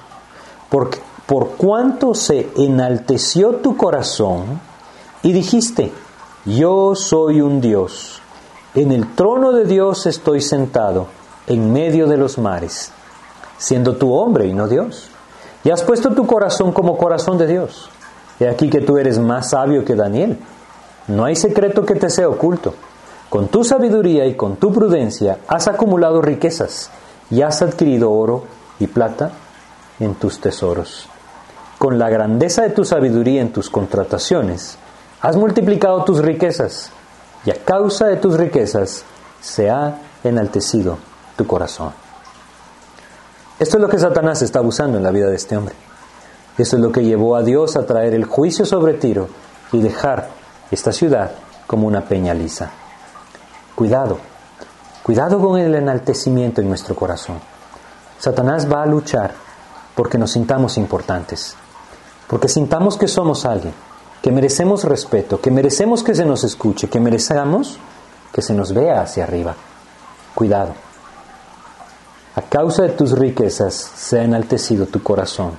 [0.69, 4.61] por cuanto se enalteció tu corazón
[5.23, 5.93] y dijiste,
[6.45, 8.21] yo soy un Dios,
[8.75, 11.07] en el trono de Dios estoy sentado,
[11.47, 12.91] en medio de los mares,
[13.59, 15.09] siendo tu hombre y no Dios.
[15.63, 17.89] Y has puesto tu corazón como corazón de Dios.
[18.41, 20.39] He aquí que tú eres más sabio que Daniel.
[21.09, 22.75] No hay secreto que te sea oculto.
[23.31, 26.91] Con tu sabiduría y con tu prudencia has acumulado riquezas
[27.31, 28.45] y has adquirido oro
[28.79, 29.31] y plata
[30.01, 31.09] en tus tesoros
[31.85, 34.79] con la grandeza de tu sabiduría en tus contrataciones,
[35.21, 36.91] has multiplicado tus riquezas
[37.45, 39.05] y a causa de tus riquezas
[39.41, 40.99] se ha enaltecido
[41.37, 41.93] tu corazón.
[43.59, 45.75] Esto es lo que Satanás está abusando en la vida de este hombre.
[46.57, 49.29] Esto es lo que llevó a Dios a traer el juicio sobre Tiro
[49.73, 50.29] y dejar
[50.71, 51.33] esta ciudad
[51.67, 52.71] como una peña lisa.
[53.75, 54.19] Cuidado,
[55.03, 57.39] cuidado con el enaltecimiento en nuestro corazón.
[58.19, 59.35] Satanás va a luchar
[59.95, 61.57] porque nos sintamos importantes,
[62.29, 63.75] porque sintamos que somos alguien,
[64.25, 67.77] que merecemos respeto, que merecemos que se nos escuche, que merecemos
[68.33, 69.55] que se nos vea hacia arriba.
[70.35, 70.73] Cuidado.
[72.35, 75.51] A causa de tus riquezas se ha enaltecido tu corazón,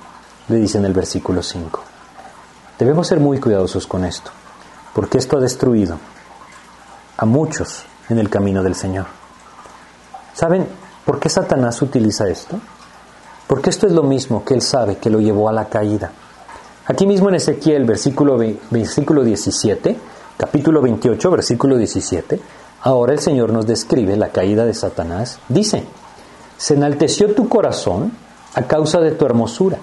[0.48, 1.80] le dice en el versículo 5.
[2.76, 4.32] Debemos ser muy cuidadosos con esto,
[4.92, 5.96] porque esto ha destruido
[7.18, 9.06] a muchos en el camino del Señor.
[10.34, 10.66] ¿Saben
[11.04, 12.58] por qué Satanás utiliza esto?
[13.46, 16.10] Porque esto es lo mismo que él sabe que lo llevó a la caída.
[16.88, 18.38] Aquí mismo en Ezequiel, versículo,
[18.70, 19.96] versículo 17,
[20.36, 22.40] capítulo 28, versículo 17,
[22.82, 25.40] ahora el Señor nos describe la caída de Satanás.
[25.48, 25.82] Dice,
[26.56, 28.12] se enalteció tu corazón
[28.54, 29.78] a causa de tu hermosura,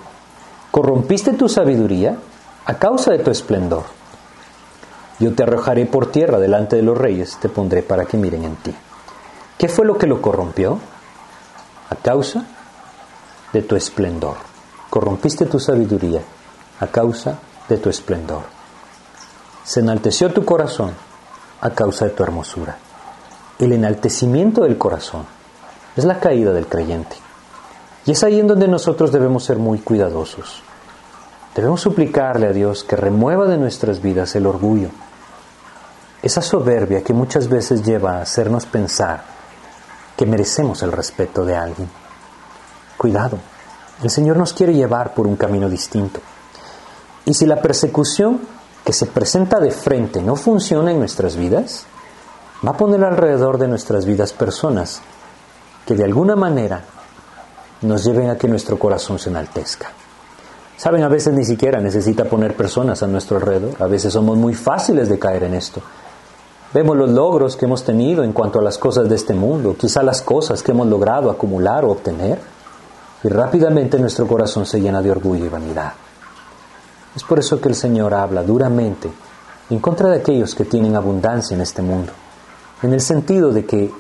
[0.71, 2.15] corrompiste tu sabiduría
[2.63, 3.83] a causa de tu esplendor.
[5.19, 8.55] Yo te arrojaré por tierra delante de los reyes, te pondré para que miren en
[8.55, 8.73] ti.
[9.57, 10.79] ¿Qué fue lo que lo corrompió?
[11.89, 12.45] A causa
[13.51, 14.37] de tu esplendor.
[14.89, 16.21] Corrompiste tu sabiduría
[16.79, 18.43] a causa de tu esplendor.
[19.63, 20.91] Se enalteció tu corazón
[21.61, 22.77] a causa de tu hermosura.
[23.59, 25.25] El enaltecimiento del corazón
[25.95, 27.15] es la caída del creyente.
[28.05, 30.61] Y es ahí en donde nosotros debemos ser muy cuidadosos.
[31.55, 34.89] Debemos suplicarle a Dios que remueva de nuestras vidas el orgullo,
[36.21, 39.23] esa soberbia que muchas veces lleva a hacernos pensar
[40.17, 41.89] que merecemos el respeto de alguien.
[42.97, 43.37] Cuidado,
[44.01, 46.19] el Señor nos quiere llevar por un camino distinto.
[47.25, 48.41] Y si la persecución
[48.83, 51.85] que se presenta de frente no funciona en nuestras vidas,
[52.65, 55.01] va a poner alrededor de nuestras vidas personas
[55.85, 56.83] que de alguna manera
[57.81, 59.89] nos lleven a que nuestro corazón se enaltezca.
[60.77, 64.53] Saben, a veces ni siquiera necesita poner personas a nuestro alrededor, a veces somos muy
[64.53, 65.81] fáciles de caer en esto.
[66.73, 70.01] Vemos los logros que hemos tenido en cuanto a las cosas de este mundo, quizá
[70.01, 72.39] las cosas que hemos logrado acumular o obtener,
[73.23, 75.93] y rápidamente nuestro corazón se llena de orgullo y vanidad.
[77.15, 79.09] Es por eso que el Señor habla duramente
[79.69, 82.11] en contra de aquellos que tienen abundancia en este mundo,
[82.81, 83.91] en el sentido de que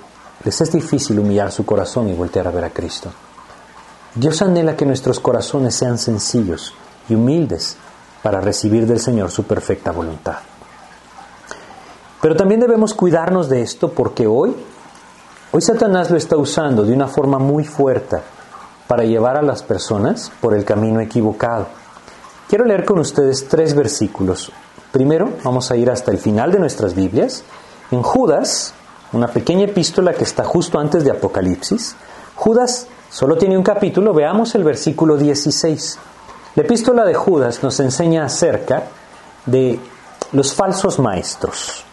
[0.43, 3.09] les es difícil humillar su corazón y voltear a ver a Cristo.
[4.15, 6.73] Dios anhela que nuestros corazones sean sencillos
[7.07, 7.77] y humildes
[8.21, 10.37] para recibir del Señor su perfecta voluntad.
[12.21, 14.55] Pero también debemos cuidarnos de esto porque hoy,
[15.51, 18.17] hoy Satanás lo está usando de una forma muy fuerte
[18.87, 21.67] para llevar a las personas por el camino equivocado.
[22.53, 24.51] Quiero leer con ustedes tres versículos.
[24.91, 27.43] Primero, vamos a ir hasta el final de nuestras Biblias.
[27.89, 28.75] En Judas,
[29.11, 31.95] una pequeña epístola que está justo antes de Apocalipsis.
[32.35, 35.97] Judas solo tiene un capítulo, veamos el versículo 16.
[36.53, 38.83] La epístola de Judas nos enseña acerca
[39.47, 39.79] de
[40.31, 41.83] los falsos maestros.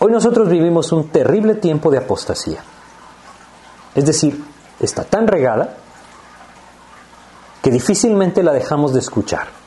[0.00, 2.64] Hoy nosotros vivimos un terrible tiempo de apostasía.
[3.94, 4.44] Es decir,
[4.80, 5.76] está tan regada
[7.62, 9.62] que difícilmente la dejamos de escuchar.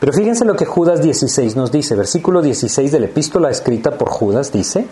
[0.00, 4.10] Pero fíjense lo que Judas 16 nos dice, versículo 16 de la epístola escrita por
[4.10, 4.86] Judas dice,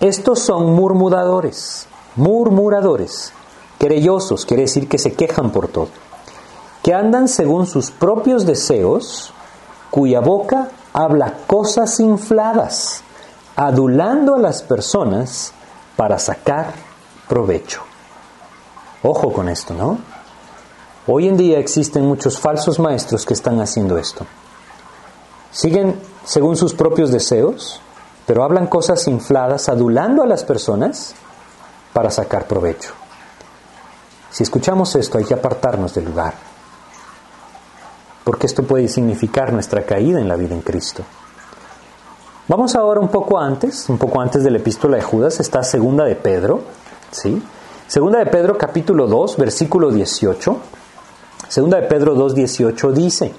[0.00, 3.32] estos son murmuradores, murmuradores,
[3.78, 5.88] querellosos, quiere decir que se quejan por todo,
[6.84, 9.32] que andan según sus propios deseos,
[9.90, 13.02] cuya boca habla cosas infladas,
[13.56, 15.52] adulando a las personas
[15.96, 16.72] para sacar
[17.28, 17.82] provecho.
[19.02, 20.11] Ojo con esto, ¿no?
[21.04, 24.24] Hoy en día existen muchos falsos maestros que están haciendo esto.
[25.50, 27.80] Siguen según sus propios deseos,
[28.24, 31.16] pero hablan cosas infladas, adulando a las personas
[31.92, 32.92] para sacar provecho.
[34.30, 36.34] Si escuchamos esto hay que apartarnos del lugar,
[38.22, 41.02] porque esto puede significar nuestra caída en la vida en Cristo.
[42.46, 46.04] Vamos ahora un poco antes, un poco antes de la epístola de Judas, está segunda
[46.04, 46.60] de Pedro,
[47.10, 47.42] ¿sí?
[47.88, 50.56] Segunda de Pedro capítulo 2, versículo 18.
[51.52, 53.30] Segunda de Pedro 2, 18 dice,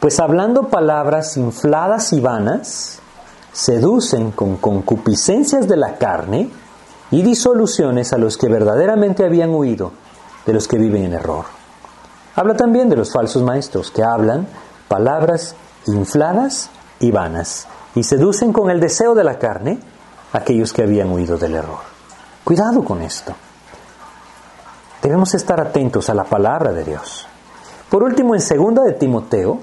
[0.00, 3.00] pues hablando palabras infladas y vanas,
[3.52, 6.48] seducen con concupiscencias de la carne
[7.10, 9.92] y disoluciones a los que verdaderamente habían huido,
[10.46, 11.44] de los que viven en error.
[12.34, 14.46] Habla también de los falsos maestros que hablan
[14.88, 15.54] palabras
[15.84, 19.80] infladas y vanas y seducen con el deseo de la carne
[20.32, 21.80] a aquellos que habían huido del error.
[22.42, 23.34] Cuidado con esto.
[25.02, 27.26] Debemos estar atentos a la palabra de Dios.
[27.90, 29.58] Por último, en segunda de Timoteo,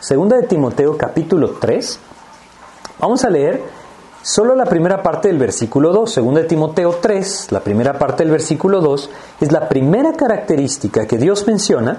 [0.00, 1.98] segunda de Timoteo capítulo 3,
[3.02, 3.60] Vamos a leer
[4.22, 6.08] solo la primera parte del versículo 2.
[6.08, 11.18] Según de Timoteo 3, la primera parte del versículo 2 es la primera característica que
[11.18, 11.96] Dios menciona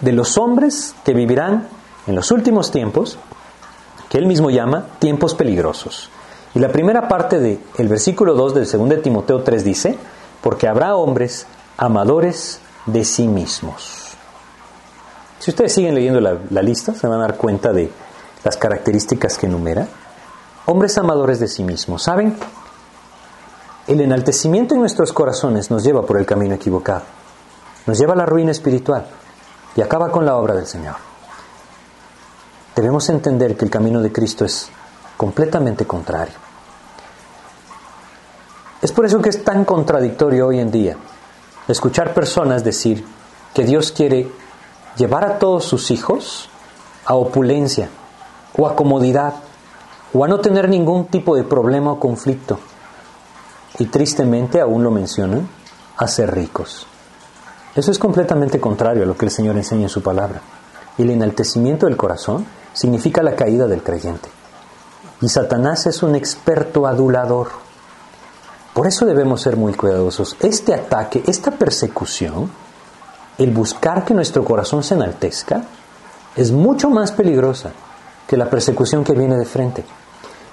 [0.00, 1.68] de los hombres que vivirán
[2.08, 3.20] en los últimos tiempos,
[4.08, 6.10] que él mismo llama tiempos peligrosos.
[6.56, 9.96] Y la primera parte del versículo 2 del 2 de Timoteo 3 dice,
[10.40, 11.46] porque habrá hombres
[11.78, 14.08] amadores de sí mismos.
[15.38, 17.90] Si ustedes siguen leyendo la, lista, se van a dar cuenta de
[18.42, 19.86] las características que enumera,
[20.66, 22.02] hombres amadores de sí mismos.
[22.02, 22.36] ¿Saben?
[23.86, 27.04] El enaltecimiento en nuestros corazones nos lleva por el camino equivocado,
[27.86, 29.06] nos lleva a la ruina espiritual
[29.76, 30.96] y acaba con la obra del Señor.
[32.74, 34.68] Debemos entender que el camino de Cristo es
[35.16, 36.34] completamente contrario.
[38.82, 40.96] Es por eso que es tan contradictorio hoy en día
[41.68, 43.04] escuchar personas decir
[43.54, 44.30] que Dios quiere
[44.96, 46.48] llevar a todos sus hijos
[47.04, 47.88] a opulencia,
[48.56, 49.34] o a comodidad
[50.12, 52.58] o a no tener ningún tipo de problema o conflicto.
[53.78, 55.48] Y tristemente aún lo mencionan,
[55.96, 56.86] a ser ricos.
[57.74, 60.40] Eso es completamente contrario a lo que el Señor enseña en su palabra.
[60.96, 64.28] Y el enaltecimiento del corazón significa la caída del creyente.
[65.20, 67.48] Y Satanás es un experto adulador.
[68.78, 70.36] Por eso debemos ser muy cuidadosos.
[70.38, 72.48] Este ataque, esta persecución,
[73.36, 75.64] el buscar que nuestro corazón se enaltezca,
[76.36, 77.72] es mucho más peligrosa
[78.28, 79.84] que la persecución que viene de frente.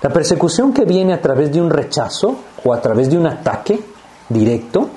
[0.02, 3.80] La persecución que viene a través de un rechazo o a través de un ataque
[4.28, 4.90] directo,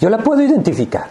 [0.00, 1.10] yo la puedo identificar.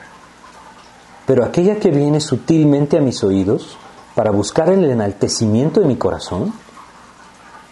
[1.25, 3.77] Pero aquella que viene sutilmente a mis oídos
[4.15, 6.51] para buscar el enaltecimiento de mi corazón,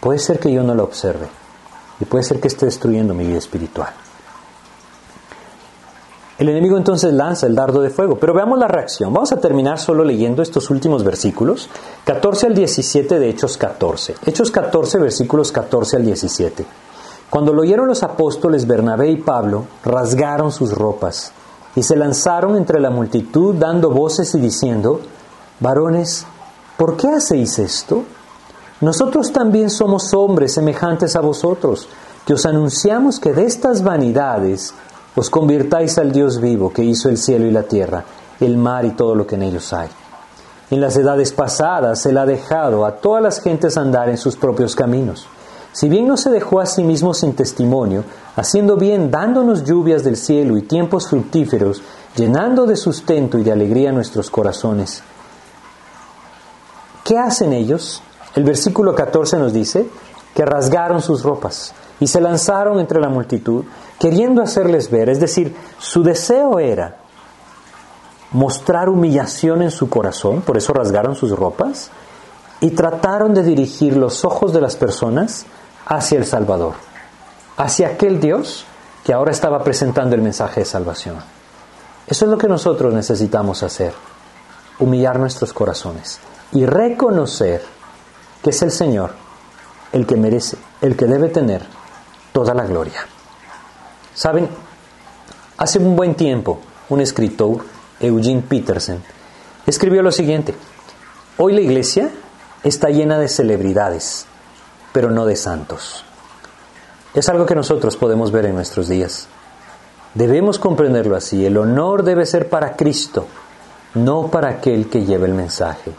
[0.00, 1.37] puede ser que yo no la observe
[2.00, 3.92] y puede ser que esté destruyendo mi vida espiritual.
[6.38, 9.12] El enemigo entonces lanza el dardo de fuego, pero veamos la reacción.
[9.12, 11.68] Vamos a terminar solo leyendo estos últimos versículos,
[12.04, 14.14] 14 al 17 de Hechos 14.
[14.24, 16.64] Hechos 14, versículos 14 al 17.
[17.28, 21.32] Cuando lo oyeron los apóstoles Bernabé y Pablo, rasgaron sus ropas
[21.74, 25.00] y se lanzaron entre la multitud dando voces y diciendo,
[25.58, 26.24] varones,
[26.76, 28.04] ¿por qué hacéis esto?
[28.80, 31.88] Nosotros también somos hombres semejantes a vosotros,
[32.24, 34.72] que os anunciamos que de estas vanidades
[35.16, 38.04] os convirtáis al Dios vivo que hizo el cielo y la tierra,
[38.38, 39.88] el mar y todo lo que en ellos hay.
[40.70, 44.76] En las edades pasadas Él ha dejado a todas las gentes andar en sus propios
[44.76, 45.26] caminos.
[45.72, 48.04] Si bien no se dejó a sí mismo sin testimonio,
[48.36, 51.82] haciendo bien, dándonos lluvias del cielo y tiempos fructíferos,
[52.16, 55.02] llenando de sustento y de alegría nuestros corazones.
[57.04, 58.02] ¿Qué hacen ellos?
[58.34, 59.88] El versículo 14 nos dice
[60.34, 63.64] que rasgaron sus ropas y se lanzaron entre la multitud,
[63.98, 66.98] queriendo hacerles ver, es decir, su deseo era
[68.30, 71.90] mostrar humillación en su corazón, por eso rasgaron sus ropas,
[72.60, 75.46] y trataron de dirigir los ojos de las personas
[75.86, 76.74] hacia el Salvador,
[77.56, 78.64] hacia aquel Dios
[79.04, 81.16] que ahora estaba presentando el mensaje de salvación.
[82.06, 83.92] Eso es lo que nosotros necesitamos hacer,
[84.78, 86.20] humillar nuestros corazones
[86.52, 87.62] y reconocer
[88.42, 89.12] que es el Señor
[89.92, 91.62] el que merece, el que debe tener
[92.32, 93.06] toda la gloria.
[94.14, 94.48] Saben,
[95.56, 97.64] hace un buen tiempo un escritor,
[98.00, 99.02] Eugene Peterson,
[99.66, 100.54] escribió lo siguiente,
[101.36, 102.10] hoy la iglesia
[102.64, 104.26] está llena de celebridades,
[104.92, 106.04] pero no de santos.
[107.14, 109.28] Es algo que nosotros podemos ver en nuestros días.
[110.14, 111.44] Debemos comprenderlo así.
[111.44, 113.26] El honor debe ser para Cristo,
[113.94, 115.92] no para aquel que lleva el mensaje.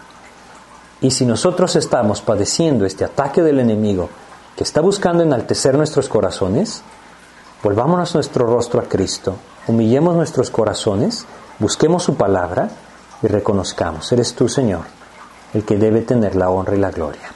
[1.02, 4.10] Y si nosotros estamos padeciendo este ataque del enemigo
[4.56, 6.82] que está buscando enaltecer nuestros corazones,
[7.64, 9.36] volvámonos nuestro rostro a Cristo,
[9.68, 11.26] humillemos nuestros corazones,
[11.58, 12.70] busquemos su palabra
[13.22, 14.82] y reconozcamos, eres tú Señor,
[15.54, 17.32] el que debe tener la honra y la gloria.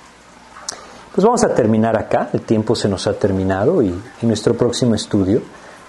[1.16, 4.96] Pues vamos a terminar acá, el tiempo se nos ha terminado y en nuestro próximo
[4.96, 5.42] estudio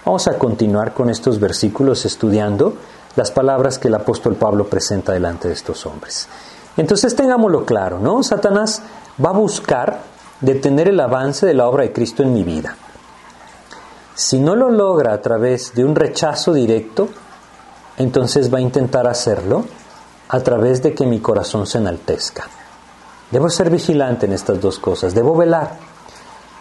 [0.05, 2.77] vamos a continuar con estos versículos estudiando
[3.17, 6.29] las palabras que el apóstol Pablo presenta delante de estos hombres.
[6.77, 8.23] Entonces tengámoslo claro, ¿no?
[8.23, 8.83] Satanás
[9.25, 10.03] va a buscar
[10.41, 12.77] detener el avance de la obra de Cristo en mi vida.
[14.15, 17.09] Si no lo logra a través de un rechazo directo,
[17.97, 19.65] entonces va a intentar hacerlo
[20.29, 22.45] a través de que mi corazón se enaltezca.
[23.31, 25.79] Debo ser vigilante en estas dos cosas, debo velar.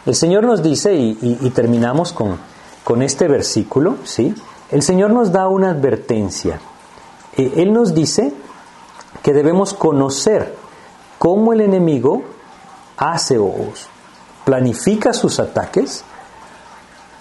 [0.05, 2.37] El Señor nos dice, y, terminamos con,
[2.83, 4.33] con, este versículo, ¿sí?
[4.69, 6.59] El Señor nos da una advertencia.
[7.37, 8.33] Eh, él nos dice
[9.23, 10.53] que debemos conocer
[11.17, 12.23] cómo el enemigo
[12.97, 13.53] hace o
[14.43, 16.03] planifica sus ataques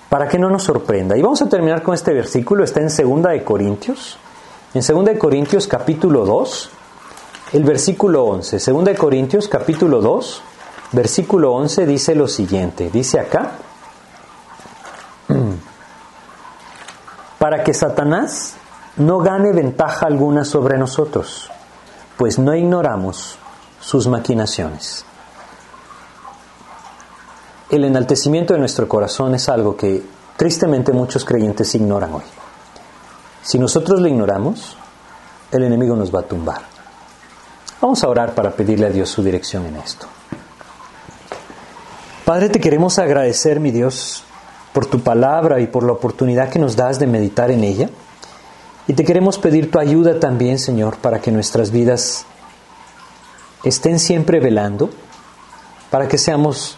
[0.08, 1.16] para que no nos sorprenda.
[1.16, 4.18] Y vamos a terminar con este versículo, está en 2 de Corintios,
[4.74, 6.70] en 2 de Corintios capítulo 2,
[7.52, 8.58] el versículo 11.
[8.58, 10.42] 2 de Corintios capítulo 2,
[10.90, 13.52] versículo 11 dice lo siguiente, dice acá,
[17.38, 18.56] para que Satanás
[18.96, 21.51] no gane ventaja alguna sobre nosotros
[22.22, 23.36] pues no ignoramos
[23.80, 25.04] sus maquinaciones.
[27.68, 30.00] El enaltecimiento de nuestro corazón es algo que
[30.36, 32.22] tristemente muchos creyentes ignoran hoy.
[33.42, 34.76] Si nosotros lo ignoramos,
[35.50, 36.62] el enemigo nos va a tumbar.
[37.80, 40.06] Vamos a orar para pedirle a Dios su dirección en esto.
[42.24, 44.22] Padre, te queremos agradecer, mi Dios,
[44.72, 47.90] por tu palabra y por la oportunidad que nos das de meditar en ella.
[48.88, 52.26] Y te queremos pedir tu ayuda también, Señor, para que nuestras vidas
[53.62, 54.90] estén siempre velando,
[55.88, 56.76] para que seamos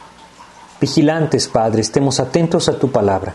[0.83, 3.35] vigilantes, Padre, estemos atentos a tu palabra.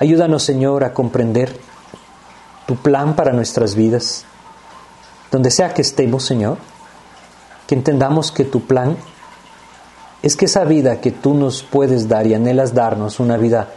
[0.00, 1.58] Ayúdanos, Señor, a comprender
[2.66, 4.26] tu plan para nuestras vidas,
[5.30, 6.58] donde sea que estemos, Señor,
[7.66, 8.98] que entendamos que tu plan
[10.22, 13.70] es que esa vida que tú nos puedes dar y anhelas darnos, una vida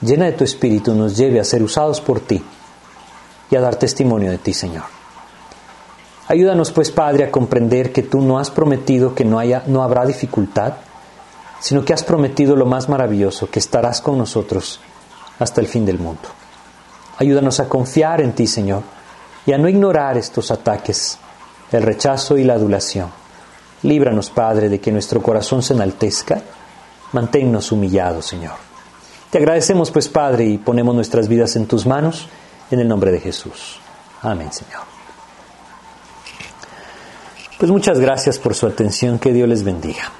[0.00, 2.42] llena de tu espíritu, nos lleve a ser usados por ti
[3.50, 4.84] y a dar testimonio de ti, Señor.
[6.28, 10.06] Ayúdanos pues, Padre, a comprender que tú no has prometido que no, haya, no habrá
[10.06, 10.74] dificultad,
[11.58, 14.80] sino que has prometido lo más maravilloso, que estarás con nosotros
[15.40, 16.28] hasta el fin del mundo.
[17.18, 18.82] Ayúdanos a confiar en ti, Señor,
[19.44, 21.18] y a no ignorar estos ataques,
[21.72, 23.10] el rechazo y la adulación.
[23.82, 26.40] Líbranos, Padre, de que nuestro corazón se enaltezca.
[27.12, 28.54] Manténnos humillados, Señor.
[29.30, 32.28] Te agradecemos, pues, Padre, y ponemos nuestras vidas en tus manos
[32.70, 33.78] en el nombre de Jesús.
[34.22, 34.82] Amén, Señor.
[37.58, 39.18] Pues muchas gracias por su atención.
[39.18, 40.10] Que Dios les bendiga.